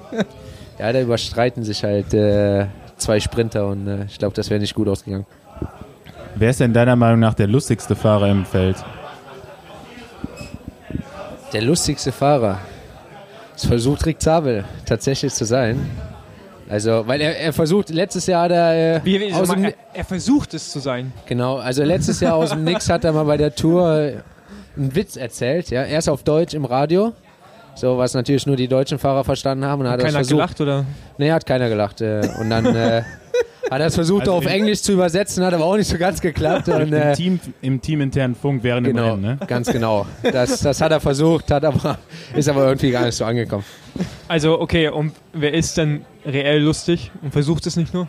[0.80, 2.66] Ja, da überstreiten sich halt äh,
[2.98, 5.28] zwei Sprinter und äh, ich glaube, das wäre nicht gut ausgegangen.
[6.34, 8.78] Wer ist denn deiner Meinung nach der lustigste Fahrer im Feld?
[11.54, 12.60] Der lustigste Fahrer.
[13.56, 15.90] Es versucht Rick Zabel tatsächlich zu sein.
[16.70, 20.06] Also, weil er, er versucht, letztes Jahr hat er, äh, Wie, aus dem, er, er
[20.06, 21.12] versucht es zu sein.
[21.26, 24.14] genau, also letztes Jahr aus dem Nix hat er mal bei der Tour äh,
[24.78, 27.12] einen Witz erzählt, ja, erst auf Deutsch im Radio,
[27.76, 30.62] so was natürlich nur die deutschen Fahrer verstanden haben und hat er Keiner versucht, gelacht
[30.62, 30.86] oder?
[31.18, 32.00] Nee, hat keiner gelacht.
[32.00, 33.04] Äh, und dann äh,
[33.72, 35.98] hat er es versucht, Also auf im- Englisch zu übersetzen, hat aber auch nicht so
[35.98, 36.68] ganz geklappt.
[36.68, 39.40] Und, Im, äh, Team, Im teaminternen Funk während dem genau, Rennen, ne?
[39.48, 40.06] ganz genau.
[40.24, 41.98] Das, das hat er versucht, hat aber,
[42.36, 43.64] ist aber irgendwie gar nicht so angekommen.
[44.28, 48.08] Also, okay, und wer ist denn reell lustig und versucht es nicht nur?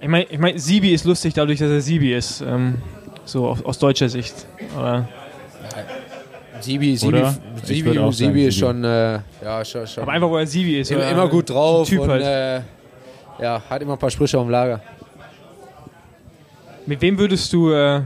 [0.00, 2.40] Ich meine, ich mein, Sibi ist lustig dadurch, dass er Sibi ist.
[2.40, 2.78] Ähm,
[3.24, 4.34] so aus, aus deutscher Sicht.
[4.76, 5.08] Aber,
[6.62, 7.24] Sibi, Sibi,
[7.62, 8.52] Sibi, Sibi sagen, ist Sibi.
[8.52, 10.90] schon, äh, ja, schon, schon aber einfach, wo er Sibi ist.
[10.90, 12.22] immer, immer gut drauf Typ und halt.
[12.22, 12.60] äh,
[13.42, 14.80] ja, hat immer ein paar Sprüche auf dem Lager.
[16.86, 18.02] Mit wem würdest du, äh,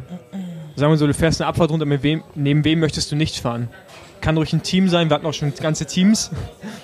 [0.74, 3.36] sagen wir so, du fährst eine Abfahrt runter, mit wem, neben wem möchtest du nicht
[3.38, 3.68] fahren?
[4.20, 6.30] Kann ruhig ein Team sein, wir hatten auch schon ganze Teams.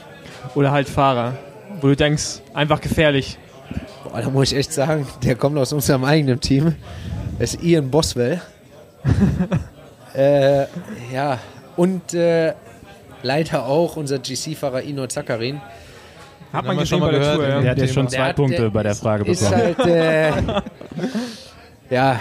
[0.54, 1.34] Oder halt Fahrer,
[1.80, 3.38] wo du denkst, einfach gefährlich.
[4.04, 6.74] Boah, da muss ich echt sagen, der kommt aus unserem eigenen Team.
[7.38, 8.40] Das ist Ian Boswell.
[10.14, 10.66] äh,
[11.12, 11.38] ja,
[11.76, 12.54] und äh,
[13.22, 15.60] leider auch unser GC-Fahrer Ino Zakarin.
[16.52, 17.54] Hat haben man schon bei mal der gehört, Tour, ja.
[17.54, 17.60] ja.
[17.62, 19.76] Der hat jetzt schon zwei hat- Punkte bei der Frage Ist bekommen.
[19.78, 20.62] halt, äh,
[21.94, 22.20] ja,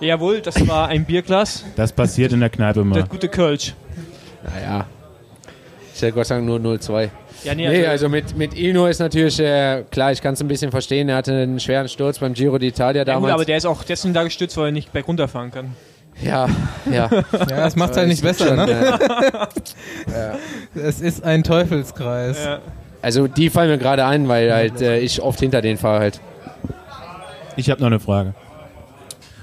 [0.00, 1.64] Jawohl, das war ein Bierglas.
[1.74, 3.02] Das passiert in der Kneipe Der mal.
[3.04, 3.74] gute Kölsch.
[4.44, 4.86] naja.
[5.94, 7.08] Ich hätte Gott sei Dank nur 0-2.
[7.44, 10.48] Ja, nee, Nee, also mit, mit Ino ist natürlich, äh, klar, ich kann es ein
[10.48, 11.08] bisschen verstehen.
[11.08, 13.32] Er hatte einen schweren Sturz beim Giro d'Italia ja, gut, damals.
[13.34, 15.74] aber der ist auch deswegen da gestützt, weil er nicht berg runterfahren kann.
[16.22, 16.48] Ja,
[16.90, 17.08] ja.
[17.32, 18.98] Ja, das macht halt nicht besser, Schon, ne?
[20.74, 22.44] äh, Es ist ein Teufelskreis.
[22.44, 22.58] Ja.
[23.02, 26.20] Also die fallen mir gerade ein, weil halt äh, ich oft hinter denen fahre halt.
[27.56, 28.34] Ich habe noch eine Frage.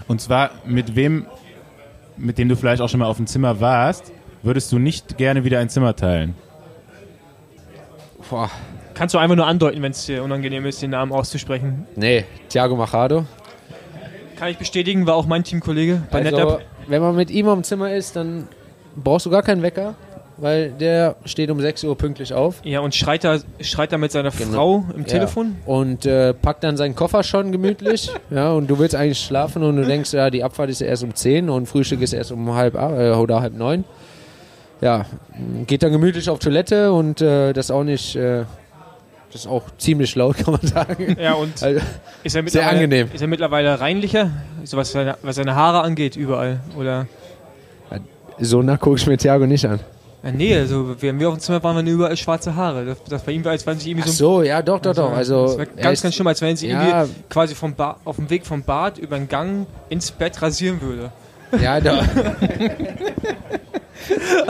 [0.07, 1.25] Und zwar, mit wem,
[2.17, 4.11] mit dem du vielleicht auch schon mal auf dem Zimmer warst,
[4.41, 6.35] würdest du nicht gerne wieder ein Zimmer teilen?
[8.29, 8.49] Boah.
[8.93, 11.87] Kannst du einfach nur andeuten, wenn es dir unangenehm ist, den Namen auszusprechen.
[11.95, 13.25] Nee, Thiago Machado.
[14.43, 16.61] Kann ich bestätigen, war auch mein Teamkollege bei Also, NetApp.
[16.87, 18.49] wenn man mit ihm am Zimmer ist, dann
[18.93, 19.95] brauchst du gar keinen Wecker,
[20.35, 22.55] weil der steht um 6 Uhr pünktlich auf.
[22.65, 24.51] Ja, und schreit da, schreit da mit seiner Genau.
[24.51, 25.07] Frau im Ja.
[25.07, 25.55] Telefon.
[25.65, 28.11] Und äh, packt dann seinen Koffer schon gemütlich.
[28.31, 31.05] ja, und du willst eigentlich schlafen und du denkst, ja, die Abfahrt ist ja erst
[31.05, 33.85] um 10 und Frühstück ist erst um halb äh, oder halb neun.
[34.81, 35.05] Ja,
[35.67, 38.43] geht dann gemütlich auf Toilette und äh, das auch nicht, äh,
[39.33, 41.17] das ist auch ziemlich laut, kann man sagen.
[41.19, 41.83] Ja, und Also, ist
[42.23, 43.09] er sehr mittlerweile, angenehm.
[43.11, 44.29] Ist er mittlerweile reinlicher?
[44.63, 46.59] So was seine, was seine Haare angeht, überall.
[46.77, 47.07] Oder.
[48.39, 49.79] so nah gucke ich mir Thiago nicht an.
[50.23, 52.85] Ja, nee, also wenn wir auf dem Zimmer waren, waren überall schwarze Haare.
[52.85, 54.35] Das, das bei ihm war, als wenn sich irgendwie Ach so.
[54.37, 55.11] so, ja, doch, doch, doch.
[55.11, 57.01] Also, das war ganz, ganz schlimm, als wenn sie Ja.
[57.01, 60.79] irgendwie quasi vom ba auf dem Weg vom Bad über den Gang ins Bett rasieren
[60.81, 61.11] würde.
[61.61, 62.01] Ja, doch.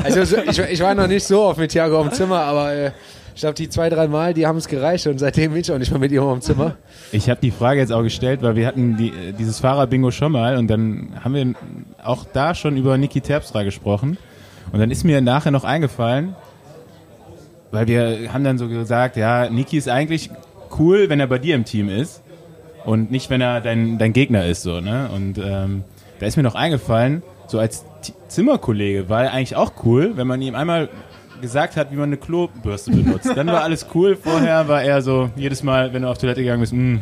[0.03, 2.71] also so, ich, ich war noch nicht so oft mit Thiago auf dem Zimmer, aber
[2.73, 2.91] äh,
[3.35, 5.77] ich glaube, die zwei, drei Mal, die haben es gereicht und seitdem bin ich auch
[5.77, 6.75] nicht mehr mit ihm dem Zimmer.
[7.11, 10.31] Ich habe die Frage jetzt auch gestellt, weil wir hatten die, äh, dieses Fahrer-Bingo schon
[10.31, 11.53] mal und dann haben wir
[12.03, 14.17] auch da schon über Niki Terpstra gesprochen.
[14.71, 16.35] Und dann ist mir nachher noch eingefallen,
[17.71, 20.29] weil wir haben dann so gesagt, ja, Niki ist eigentlich
[20.77, 22.21] cool, wenn er bei dir im Team ist
[22.85, 24.63] und nicht, wenn er dein, dein Gegner ist.
[24.63, 25.09] so ne?
[25.13, 25.83] Und ähm,
[26.19, 30.25] da ist mir noch eingefallen, so als T Zimmerkollege war er eigentlich auch cool, wenn
[30.25, 30.89] man ihm einmal
[31.43, 33.29] gesagt hat, wie man eine Klobürste benutzt.
[33.35, 34.15] Dann war alles cool.
[34.15, 37.01] Vorher war er so, jedes Mal, wenn du auf Toilette gegangen bist, mh,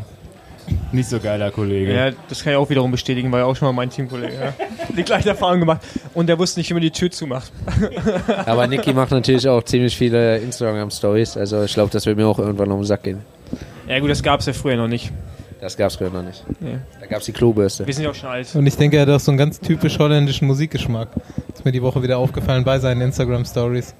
[0.91, 1.93] nicht so geiler Kollege.
[1.93, 4.33] Ja, das kann ich auch wiederum bestätigen, war ja auch schon mal mein Teamkollege.
[4.33, 4.53] Ja.
[4.97, 5.81] Die gleiche Erfahrung gemacht.
[6.13, 7.51] Und der wusste nicht, wie man die Tür zumacht.
[8.45, 11.37] Aber Niki macht natürlich auch ziemlich viele Instagram-Stories.
[11.37, 13.21] Also ich glaube, das wird mir auch irgendwann um den Sack gehen.
[13.87, 15.11] Ja gut, das gab es ja früher noch nicht.
[15.59, 16.43] Das gab es früher noch nicht.
[16.59, 16.77] Nee.
[16.99, 17.85] Da gab es die Klobürste.
[17.85, 18.55] Wir sind ja auch schon alt.
[18.55, 21.09] Und ich denke, er hat auch so einen ganz typisch holländischen Musikgeschmack.
[21.53, 23.93] Ist mir die Woche wieder aufgefallen bei seinen Instagram-Stories.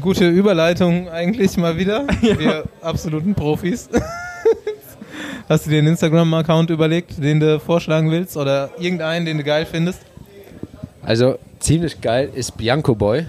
[0.00, 2.06] Gute Überleitung eigentlich mal wieder.
[2.20, 3.88] Wir absoluten Profis.
[5.48, 8.36] Hast du dir einen Instagram-Account überlegt, den du vorschlagen willst?
[8.36, 10.00] Oder irgendeinen, den du geil findest?
[11.02, 13.26] Also ziemlich geil ist Bianco Boy.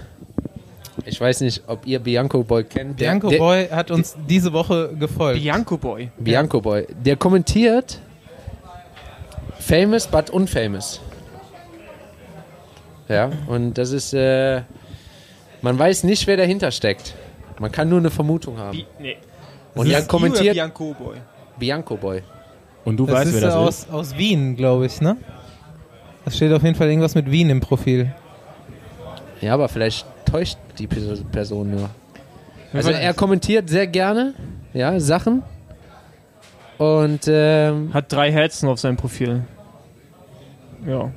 [1.06, 3.00] Ich weiß nicht, ob ihr Bianco Boy kennt.
[3.00, 5.40] Der- Bianco der, Boy hat uns diese Woche gefolgt.
[5.40, 6.10] Bianco Boy.
[6.18, 6.86] Bianco Boy.
[7.04, 8.00] Der kommentiert
[9.58, 11.00] famous but unfamous.
[13.08, 14.60] Ja, und das ist, äh,
[15.62, 17.14] man weiß nicht, wer dahinter steckt.
[17.58, 18.78] Man kann nur eine Vermutung haben.
[18.78, 19.16] Bi nee.
[19.74, 21.16] Und Ist er die kommentiert Bianco Boy.
[21.58, 22.22] Bianco Boy.
[22.84, 23.90] Und du Das weißt, ist wer das aus, ist?
[23.92, 25.16] aus Wien, glaube ich, ne?
[26.24, 28.12] Da steht auf jeden Fall irgendwas mit Wien im Profil.
[29.40, 31.90] Ja, aber vielleicht täuscht die Pers- Person nur.
[32.72, 34.34] Also er kommentiert sehr gerne,
[34.72, 35.42] ja, Sachen.
[36.78, 39.42] Und ähm, Hat drei Herzen auf seinem Profil.
[40.86, 41.10] Ja.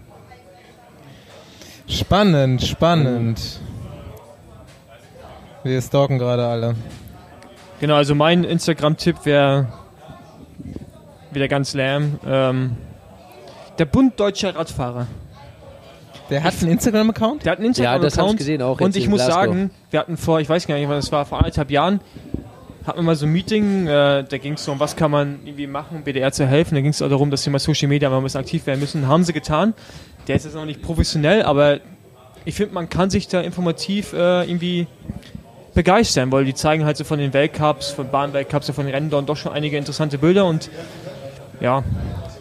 [1.87, 3.39] Spannend, spannend.
[5.63, 6.75] Wir stalken gerade alle.
[7.79, 9.67] Genau, also mein Instagram-Tipp wäre
[11.31, 12.19] wieder ganz lahm.
[12.25, 12.77] Ähm,
[13.77, 15.07] der Bund Deutscher Radfahrer.
[16.29, 17.45] Der hat einen Instagram-Account?
[17.45, 18.37] Der hat einen Ja, das habe ich Instagram-Account.
[18.37, 19.43] gesehen, auch und jetzt ich in muss Glasgow.
[19.45, 21.99] sagen, wir hatten vor, ich weiß gar nicht, wann das war, vor anderthalb Jahren,
[22.85, 25.39] hatten wir mal so ein Meeting, äh, da ging es so um, was kann man
[25.45, 26.75] irgendwie machen, BDR zu helfen.
[26.75, 28.79] Da ging es auch darum, dass wir mal Social Media mal ein bisschen aktiv werden
[28.79, 29.07] müssen.
[29.07, 29.73] Haben sie getan.
[30.27, 31.79] Der ist jetzt noch nicht professionell, aber
[32.45, 34.87] ich finde, man kann sich da informativ äh, irgendwie
[35.73, 39.37] begeistern, weil die zeigen halt so von den Weltcups, von Bahnweltcups, von Rennen dort doch
[39.37, 40.69] schon einige interessante Bilder und
[41.59, 41.83] ja,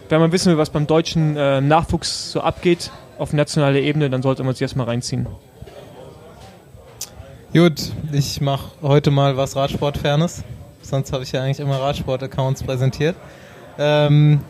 [0.09, 4.23] wenn man wissen will, was beim deutschen äh, Nachwuchs so abgeht auf nationaler Ebene, dann
[4.23, 5.27] sollte man sich erstmal reinziehen.
[7.53, 10.43] Gut, ich mache heute mal was Radsportfernes.
[10.83, 13.15] Sonst habe ich ja eigentlich immer Radsport-Accounts präsentiert.
[13.79, 14.41] Ähm,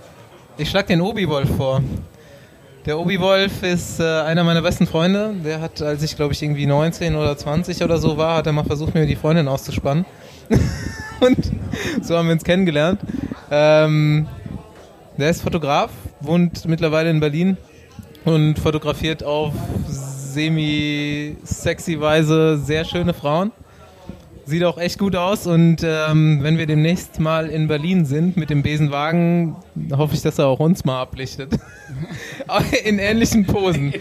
[0.56, 1.82] ich schlage den Obi-Wolf vor.
[2.84, 5.32] Der Obi-Wolf ist äh, einer meiner besten Freunde.
[5.44, 8.52] Der hat, als ich glaube ich irgendwie 19 oder 20 oder so war, hat er
[8.52, 10.04] mal versucht, mir die Freundin auszuspannen.
[11.20, 11.52] Und
[12.02, 13.00] so haben wir uns kennengelernt.
[13.52, 14.26] Ähm,
[15.16, 17.56] der ist Fotograf, wohnt mittlerweile in Berlin
[18.24, 19.52] und fotografiert auf
[20.32, 23.52] semi-sexy Weise sehr schöne Frauen.
[24.44, 28.50] Sieht auch echt gut aus und ähm, wenn wir demnächst mal in Berlin sind mit
[28.50, 29.54] dem Besenwagen,
[29.96, 31.52] hoffe ich, dass er auch uns mal ablichtet.
[32.84, 33.92] in ähnlichen Posen.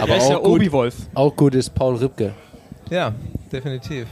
[0.00, 0.94] Aber Er ist der auch gut, Obi-Wolf.
[1.14, 2.34] auch gut ist Paul Ripke.
[2.90, 3.12] Ja,
[3.50, 4.06] definitiv.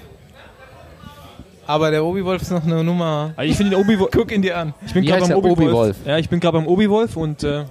[1.66, 3.32] Aber der Obi-Wolf ist noch eine Nummer.
[3.36, 4.10] Also ich finde den Obi-Wolf.
[4.12, 4.74] Guck ihn dir an.
[4.86, 5.58] Ich bin gerade beim Obi-Wolf.
[5.60, 5.96] Obi-Wolf?
[6.04, 7.64] ja, ich bin gerade beim Obi-Wolf und äh,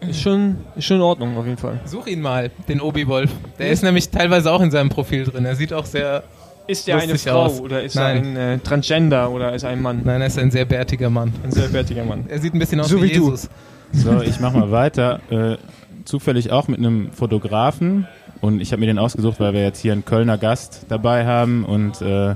[0.00, 1.80] ist, schon, ist schon in Ordnung auf jeden Fall.
[1.84, 3.30] Such ihn mal, den Obi-Wolf.
[3.58, 5.44] Der ist nämlich teilweise auch in seinem Profil drin.
[5.44, 6.24] Er sieht auch sehr.
[6.66, 7.60] Ist der eine Frau aus.
[7.60, 8.36] oder ist Nein.
[8.36, 10.02] er ein äh, Transgender oder ist er ein Mann?
[10.04, 11.32] Nein, er ist ein sehr bärtiger Mann.
[11.42, 12.24] Ein sehr bärtiger Mann.
[12.28, 13.24] Er sieht ein bisschen aus So wie, wie du.
[13.24, 13.48] Jesus.
[13.92, 15.20] So, ich mach mal weiter.
[15.30, 15.56] Äh,
[16.04, 18.06] zufällig auch mit einem Fotografen.
[18.40, 21.64] Und ich habe mir den ausgesucht, weil wir jetzt hier einen Kölner Gast dabei haben.
[21.64, 22.34] Und äh,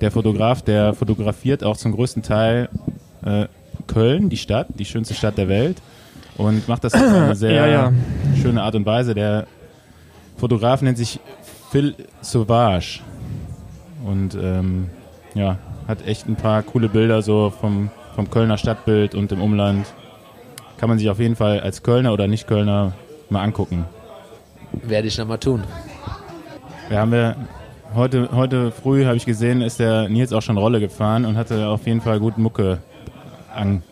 [0.00, 2.68] der Fotograf, der fotografiert auch zum größten Teil
[3.24, 3.46] äh,
[3.86, 5.78] Köln, die Stadt, die schönste Stadt der Welt.
[6.36, 7.92] Und macht das auf eine sehr Ja, ja.
[8.42, 9.14] schöne Art und Weise.
[9.14, 9.46] Der
[10.36, 11.20] Fotograf nennt sich
[11.70, 13.00] Phil Sauvage.
[14.04, 14.90] Und ähm,
[15.34, 19.86] ja, hat echt ein paar coole Bilder so vom, vom Kölner Stadtbild und im Umland.
[20.76, 22.92] Kann man sich auf jeden Fall als Kölner oder Nicht-Kölner
[23.30, 23.86] mal angucken.
[24.82, 25.62] Werde ich nochmal tun.
[26.88, 27.36] Wir haben wir
[27.94, 31.68] heute, heute früh, habe ich gesehen, ist der Nils auch schon Rolle gefahren und hatte
[31.68, 32.78] auf jeden Fall gut Mucke
[33.54, 33.82] an.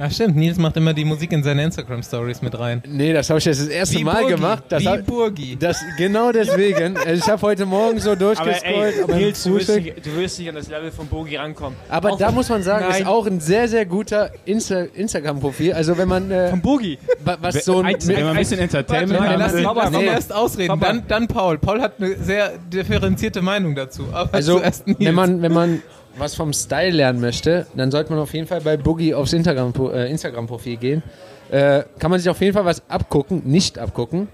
[0.00, 2.82] Ach stimmt, Nils macht immer die Musik in seine Instagram-Stories mit rein.
[2.86, 4.62] Nee, das habe ich jetzt das erste Mal Burgi, gemacht.
[4.68, 5.56] Das wie hab, Burgi.
[5.56, 6.96] das, genau deswegen.
[7.08, 9.02] Also ich habe heute Morgen so durchgescrollt.
[9.02, 11.76] aber im Nils, du wirst, nicht, du wirst nicht an das Level von Bogi rankommen.
[11.88, 13.00] Aber Auch da muss man sagen, Nein.
[13.02, 15.72] ist auch ein sehr, sehr guter Insta Instagram-Profil.
[15.72, 19.18] Also wenn man äh, Von wa- was so ein, ein- Wenn man ein bisschen Entertainment
[19.20, 20.00] Warte, lass ihn, ihn Papa.
[20.00, 21.58] erst ausreden, dann, dann Paul.
[21.58, 24.04] Paul hat eine sehr differenzierte Meinung dazu.
[24.12, 24.98] Aber also zuerst Nils.
[25.00, 25.82] wenn man wenn man
[26.18, 29.72] was vom Style lernen möchte, dann sollte man auf jeden Fall bei Boogie aufs Instagram
[29.92, 31.02] äh, Instagram-Profil gehen.
[31.50, 34.28] Äh, kann man sich auf jeden Fall was abgucken, nicht abgucken,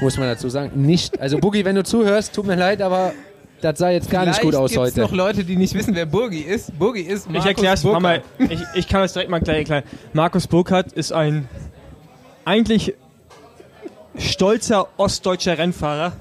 [0.00, 1.20] muss man dazu sagen, nicht.
[1.20, 3.12] Also Boogie, wenn du zuhörst, tut mir leid, aber
[3.60, 5.00] das sah jetzt gar nicht gut aus heute.
[5.00, 6.76] noch Leute, die nicht wissen, wer Burgi ist.
[6.76, 8.02] Burgi ist Markus Ich erkläre es Burkhardt.
[8.02, 8.22] mal.
[8.50, 9.84] Ich, ich kann das direkt mal gleich erklären.
[10.12, 11.48] Markus Burkhardt ist ein
[12.44, 12.94] eigentlich
[14.18, 16.12] stolzer ostdeutscher Rennfahrer.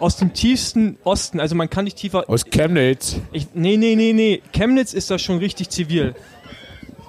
[0.00, 2.28] Aus dem tiefsten Osten, also man kann nicht tiefer.
[2.28, 3.16] Aus Chemnitz.
[3.32, 4.42] Ich, nee, nee, nee, nee.
[4.52, 6.14] Chemnitz ist das schon richtig zivil.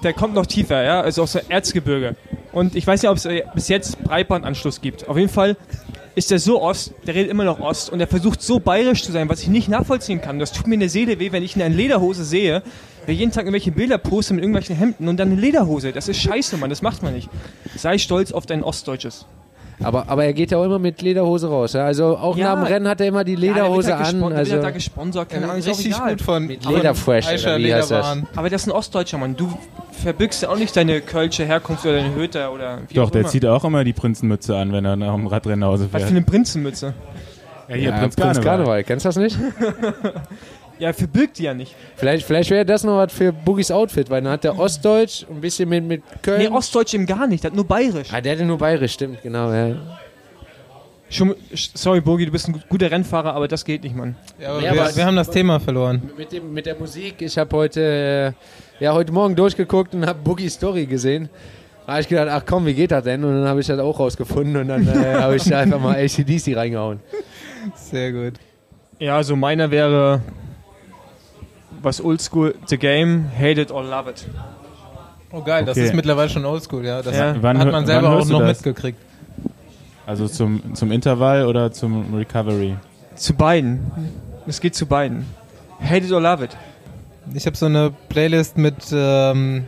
[0.04, 2.16] Der kommt noch tiefer, ja, also aus der Erzgebirge.
[2.52, 5.08] Und ich weiß nicht, ob es äh, bis jetzt Breitbandanschluss gibt.
[5.08, 5.58] Auf jeden Fall
[6.16, 9.12] ist der so Ost, der redet immer noch Ost und der versucht so bayerisch zu
[9.12, 10.40] sein, was ich nicht nachvollziehen kann.
[10.40, 12.64] Das tut mir in der Seele weh, wenn ich ihn in einer Lederhose sehe,
[13.06, 15.92] der jeden Tag irgendwelche Bilder postet mit irgendwelchen Hemden und dann eine Lederhose.
[15.92, 17.30] Das ist scheiße, Mann, das macht man nicht.
[17.76, 19.28] Sei stolz auf dein Ostdeutsches.
[19.84, 21.74] Aber, aber er geht ja auch immer mit Lederhose raus.
[21.74, 21.86] Ja?
[21.86, 22.56] Also auch Ja.
[22.56, 24.22] nach dem Rennen hat er immer die Lederhose ja, der wird an.
[24.22, 26.10] gespon- der wird Also da gesponsert, keine Ja, Ahnung, ist auch richtig egal.
[26.12, 28.18] gut von Mit Lederfresh, oder wie heißt das?
[28.36, 29.36] Aber das ist ein Ostdeutscher, Mann.
[29.36, 29.56] Du
[29.92, 33.22] verbückst ja auch nicht deine kölsche Herkunft oder deine Höter oder wie Doch, auch der
[33.22, 33.30] immer.
[33.30, 36.12] zieht auch immer die Prinzenmütze an, wenn er nach dem Radrennen nach Hause Was fährt.
[36.12, 36.94] für eine Prinzenmütze.
[37.68, 38.44] ja, hier, ja, Prinz Prinz Karneval.
[38.44, 38.84] Karneval.
[38.84, 39.38] Kennst du das nicht?
[40.80, 41.76] Ja, verbirgt die ja nicht.
[41.96, 45.42] Vielleicht, vielleicht wäre das noch was für Boogies Outfit, weil dann hat der Ostdeutsch ein
[45.42, 46.40] bisschen mit, mit Köln.
[46.40, 48.08] Nee, Ostdeutsch eben gar nicht, das hat nur bayerisch.
[48.12, 49.52] ah, der hatte nur bayerisch, stimmt, genau.
[49.52, 49.76] Ja.
[51.10, 54.16] Schon, sorry, Bogi, du bist ein guter Rennfahrer, aber das geht nicht, Mann.
[54.40, 56.02] Ja, aber Ja, wir, aber- wir haben das Thema verloren.
[56.18, 58.34] Mit, dem, mit der Musik, ich habe heute,
[58.80, 61.30] äh, ja, heute Morgen durchgeguckt und habe Boogie Story gesehen.
[61.86, 63.24] Da habe ich gedacht, ach komm, wie geht das denn?
[63.24, 65.96] Und dann habe ich das auch rausgefunden und dann äh, habe ich da einfach mal
[65.96, 67.00] ACDC reingehauen.
[67.76, 68.34] Sehr gut.
[69.00, 70.22] Ja, also meiner wäre
[71.88, 74.26] was Oldschool, The Game, Hate It or Love It.
[75.32, 75.88] Oh geil, das Okay.
[75.88, 77.02] ist mittlerweile schon oldschool, ja.
[77.02, 77.30] Das Ja.
[77.34, 78.58] hat, Wann hat man selber auch noch das?
[78.58, 79.00] mitgekriegt.
[80.06, 82.78] Also zum, zum Intervall oder zum Recovery?
[83.16, 83.80] Zu beiden.
[84.48, 85.26] Es geht zu beiden.
[85.82, 86.56] Hate it or love it.
[87.34, 89.66] Ich habe so eine Playlist mit ähm,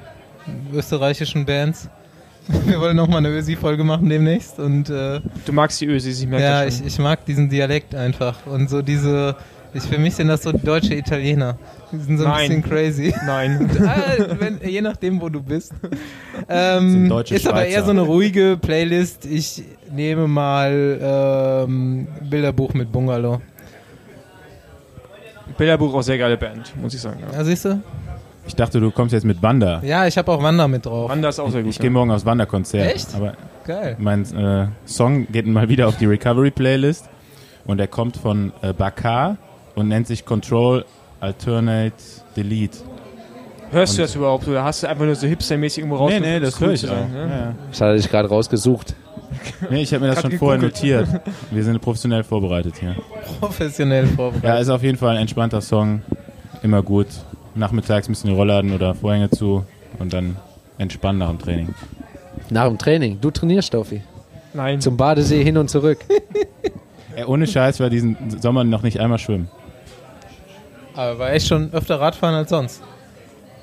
[0.74, 1.90] österreichischen Bands.
[2.66, 6.46] Wir wollen nochmal eine Ösi-Folge machen demnächst und äh, Du magst die Ösis, ich merke
[6.46, 9.36] ja, das ich, ich mag diesen Dialekt einfach und so diese,
[9.74, 11.58] ich, für mich sind das so deutsche Italiener.
[11.92, 12.48] Die sind so ein Nein.
[12.48, 13.14] bisschen crazy.
[13.26, 13.70] Nein.
[13.84, 15.74] Ah, wenn, je nachdem, wo du bist.
[16.52, 17.86] Ähm, Sind deutsche ist aber eher Schweizer.
[17.86, 19.26] so eine ruhige Playlist.
[19.26, 19.62] Ich
[19.92, 23.42] nehme mal ähm, Bilderbuch mit Bungalow.
[25.58, 27.20] Bilderbuch auch sehr geile Band, muss ich sagen.
[27.22, 27.38] Ja.
[27.38, 27.82] Ja, siehst du?
[28.48, 29.82] Ich dachte, du kommst jetzt mit Wanda.
[29.84, 31.10] Ja, ich habe auch Wander mit drauf.
[31.12, 31.72] Wanda ist auch sehr gut.
[31.72, 32.96] Ich gehe morgen aufs Wanderkonzert.
[32.96, 33.14] Echt?
[33.14, 33.34] Aber
[33.66, 33.96] Geil.
[34.00, 37.08] mein äh, Song geht mal wieder auf die Recovery-Playlist
[37.66, 39.38] und er kommt von äh, Bakar
[39.76, 40.86] und nennt sich Control
[41.20, 41.94] Alternate
[42.36, 42.78] Delete.
[43.72, 46.12] Hörst du Und- das überhaupt oder hast du einfach nur so hipstermäßig irgendwo raus?
[46.12, 46.94] Nee, nee, das höre ich auch.
[46.96, 47.30] Sein, ne?
[47.30, 47.56] Ja.
[47.70, 48.96] Das hat er sich gerade rausgesucht.
[49.70, 51.08] Nee, ich habe mir das schon vorher notiert.
[51.52, 52.96] Wir sind professionell vorbereitet hier.
[53.40, 54.44] Professionell vorbereitet.
[54.44, 56.02] Ja, ist auf jeden Fall ein entspannter Song.
[56.64, 57.06] Immer gut.
[57.54, 59.66] Nachmittags müssen die Rollladen oder Vorhänge zu
[60.00, 60.38] und dann
[60.80, 61.76] entspannen nach dem Training.
[62.50, 63.20] Nach dem Training.
[63.22, 64.02] Du trainierst, Stoffi.
[64.56, 64.82] Nein.
[64.82, 66.00] Zum Badesee hin und zurück.
[67.16, 69.48] Ey, ohne Scheiß war diesen Sommer noch nicht einmal schwimmen.
[71.00, 72.82] Aber war echt schon öfter Radfahren als sonst.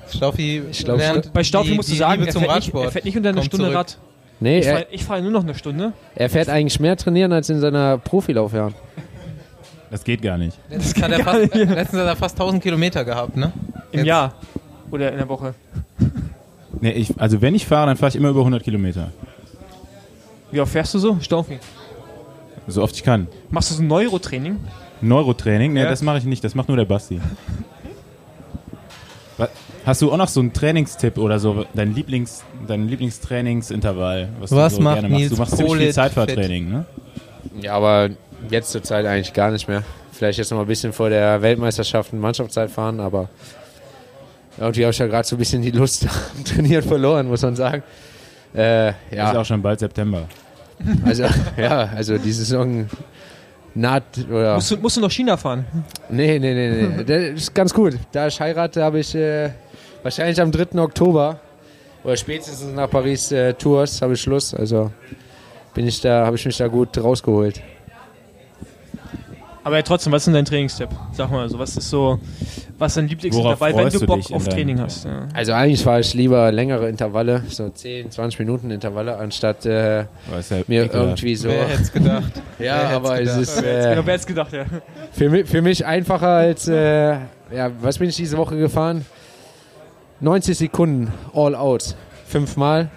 [0.09, 2.55] Staufi Ich glaub, lernt Bei Staufi die, musst du die sagen, Liebe er zum fährt,
[2.55, 2.85] nicht, Radsport.
[2.85, 3.77] er fährt nicht unter einer Kommt Stunde zurück.
[3.77, 3.97] Rad.
[4.39, 5.93] Nee, Ich fahre fahr nur noch eine Stunde.
[6.15, 8.73] er fährt eigentlich mehr trainieren als in seiner Profilaufjahren.
[9.91, 10.57] Das geht gar nicht.
[10.69, 13.51] Letztens hat er fast, letztens hat er fast 1000 Kilometer gehabt, ne?
[13.91, 14.33] Im Jetzt- Jahr.
[14.89, 15.53] Oder in der Woche.
[16.79, 19.09] Nee, ich, also wenn ich fahre, dann fahre ich immer über 100 Kilometer.
[20.51, 21.17] Wie oft fährst du so?
[21.21, 21.57] Staufi.
[22.67, 23.27] So oft ich kann.
[23.49, 24.57] Machst du so Neurotraining?
[25.01, 25.73] Neurotraining?
[25.73, 25.89] Nee, Ja.
[25.89, 26.43] das mache ich nicht.
[26.43, 27.19] Das macht nur der Basti.
[29.85, 31.65] Hast du auch noch so einen Trainingstipp oder so?
[31.73, 34.29] Dein, Lieblings, dein Lieblingstrainingsintervall?
[34.39, 35.19] Was, Was du so macht gerne machst?
[35.21, 36.85] Nils Du machst ziemlich viel Polit Zeitfahrtraining, ne?
[37.61, 38.09] Ja, aber
[38.49, 39.83] jetzt zur Zeit eigentlich gar nicht mehr.
[40.11, 43.29] Vielleicht jetzt noch mal ein bisschen vor der Weltmeisterschaft in Mannschaftszeit fahren, aber
[44.57, 46.05] irgendwie habe ich ja gerade so ein bisschen die Lust
[46.37, 47.83] am Trainieren verloren, muss man sagen.
[48.55, 50.23] Äh, Ist ja, auch schon bald September.
[51.05, 51.23] also,
[51.57, 52.89] ja, also die Saison
[53.77, 54.55] naht oder.
[54.55, 55.65] Musst du, musst du noch China fahren?
[56.09, 57.03] Nee, nee, nee, nee.
[57.33, 57.97] Das ist ganz gut.
[58.11, 59.49] Da ich heirate, habe ich äh,
[60.03, 60.79] wahrscheinlich am 3.
[60.79, 61.39] Oktober
[62.03, 64.53] oder spätestens nach Paris äh, Tours habe ich Schluss.
[64.53, 64.91] Also
[65.73, 67.61] bin ich da, habe ich mich da gut rausgeholt.
[69.63, 70.89] Aber ja, trotzdem, was ist denn dein Trainingstipp?
[71.11, 72.19] Sag mal, so, was ist so,
[72.77, 75.05] was ist dein Lieblingsintervall, Worauf wenn freust du du Bock dich in auf Training hast?
[75.05, 75.27] Ja.
[75.33, 80.51] Also eigentlich fahre ich lieber längere Intervalle, so 10, 20 Minuten Intervalle, anstatt äh, ist
[80.51, 80.95] ja mir ekelhaft.
[80.95, 81.49] irgendwie so.
[81.49, 82.31] Wer hätte es gedacht?
[82.59, 83.41] Ja, wer aber es gedacht?
[83.41, 83.67] ist Genau,
[84.01, 84.65] äh, wer hätte gedacht, ja.
[85.11, 87.13] für, mich, für mich einfacher als, äh,
[87.51, 89.05] ja, was bin ich diese Woche gefahren?
[90.19, 91.95] 90 Sekunden, all out.
[92.25, 92.89] Fünfmal.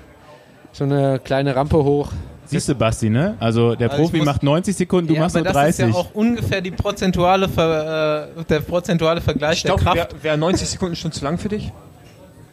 [0.73, 2.11] So eine kleine Rampe hoch.
[2.51, 3.37] Siehst du, Basti, ne?
[3.41, 5.87] Also der Also Profi muss- macht 90 Sekunden, du ja, machst aber nur das 30.
[5.89, 10.23] ist ja auch ungefähr die prozentuale Ver, äh, der prozentuale Vergleich Ich der wäre Kraft.
[10.25, 11.73] wär 90 Sekunden schon zu lang für dich?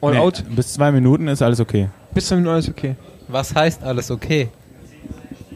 [0.02, 0.44] All Nee, out?
[0.56, 1.90] Bis zwei Minuten ist alles okay.
[2.14, 2.96] Bis zum alles okay.
[3.28, 4.50] Was heißt alles okay?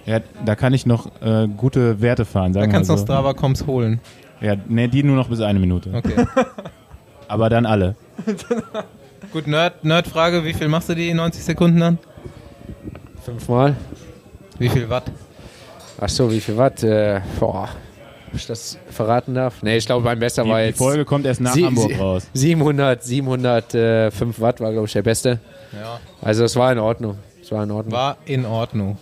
[0.05, 2.99] Ja, da kann ich noch äh, gute Werte fahren, Da sagen wir kannst du so.
[2.99, 3.99] noch Strava-Coms holen.
[4.41, 5.91] Ja, nee, die nur noch bis eine Minute.
[5.93, 6.25] Okay.
[7.27, 7.95] Aber dann alle.
[9.31, 11.97] Gut, Nerd, Nerd-Frage, wie viel machst du die 90 Sekunden dann?
[13.23, 13.75] Fünfmal.
[14.61, 15.03] Wie viel Watt?
[15.99, 16.83] Ach so, wie viel Watt?
[16.83, 17.69] Äh, boah,
[18.29, 19.61] ob ich das verraten darf?
[19.61, 21.99] Nee, ich glaube, mein bester Die, war die jetzt Folge kommt erst nach Sie- Hamburg
[21.99, 22.27] raus.
[22.33, 25.39] 700, 705 Watt war, glaube ich, der beste.
[25.73, 25.99] Ja.
[26.21, 27.17] Also es war in Ordnung.
[27.41, 27.91] Es war in Ordnung.
[27.93, 28.97] War in Ordnung.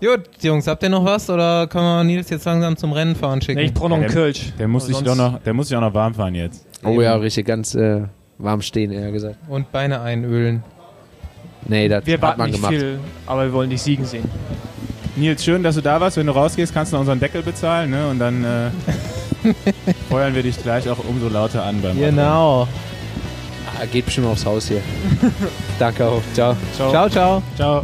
[0.00, 3.40] Gut, Jungs, habt ihr noch was oder können wir Nils jetzt langsam zum Rennen fahren
[3.40, 3.58] schicken?
[3.60, 4.52] Nee, ich brauche noch einen Kölsch.
[4.58, 6.66] Der muss, sich doch noch, der muss sich auch noch warm fahren jetzt.
[6.84, 8.02] oh ja, richtig ganz äh,
[8.38, 9.36] warm stehen, eher gesagt.
[9.48, 10.62] Und Beine einölen.
[11.66, 12.74] Nee, das Wir hat man nicht gemacht.
[12.74, 14.24] viel, aber wir wollen dich siegen sehen.
[15.16, 16.16] Nils, schön, dass du da warst.
[16.16, 18.08] Wenn du rausgehst, kannst du noch unseren Deckel bezahlen, ne?
[18.08, 18.70] Und dann äh,
[20.10, 22.66] feuern wir dich gleich auch umso lauter an beim Genau.
[23.80, 24.80] Ah, geht bestimmt aufs Haus hier.
[25.78, 26.22] Danke auch.
[26.32, 26.56] Ciao.
[26.76, 26.90] Ciao.
[26.90, 27.42] Ciao, ciao.
[27.56, 27.82] Ciao.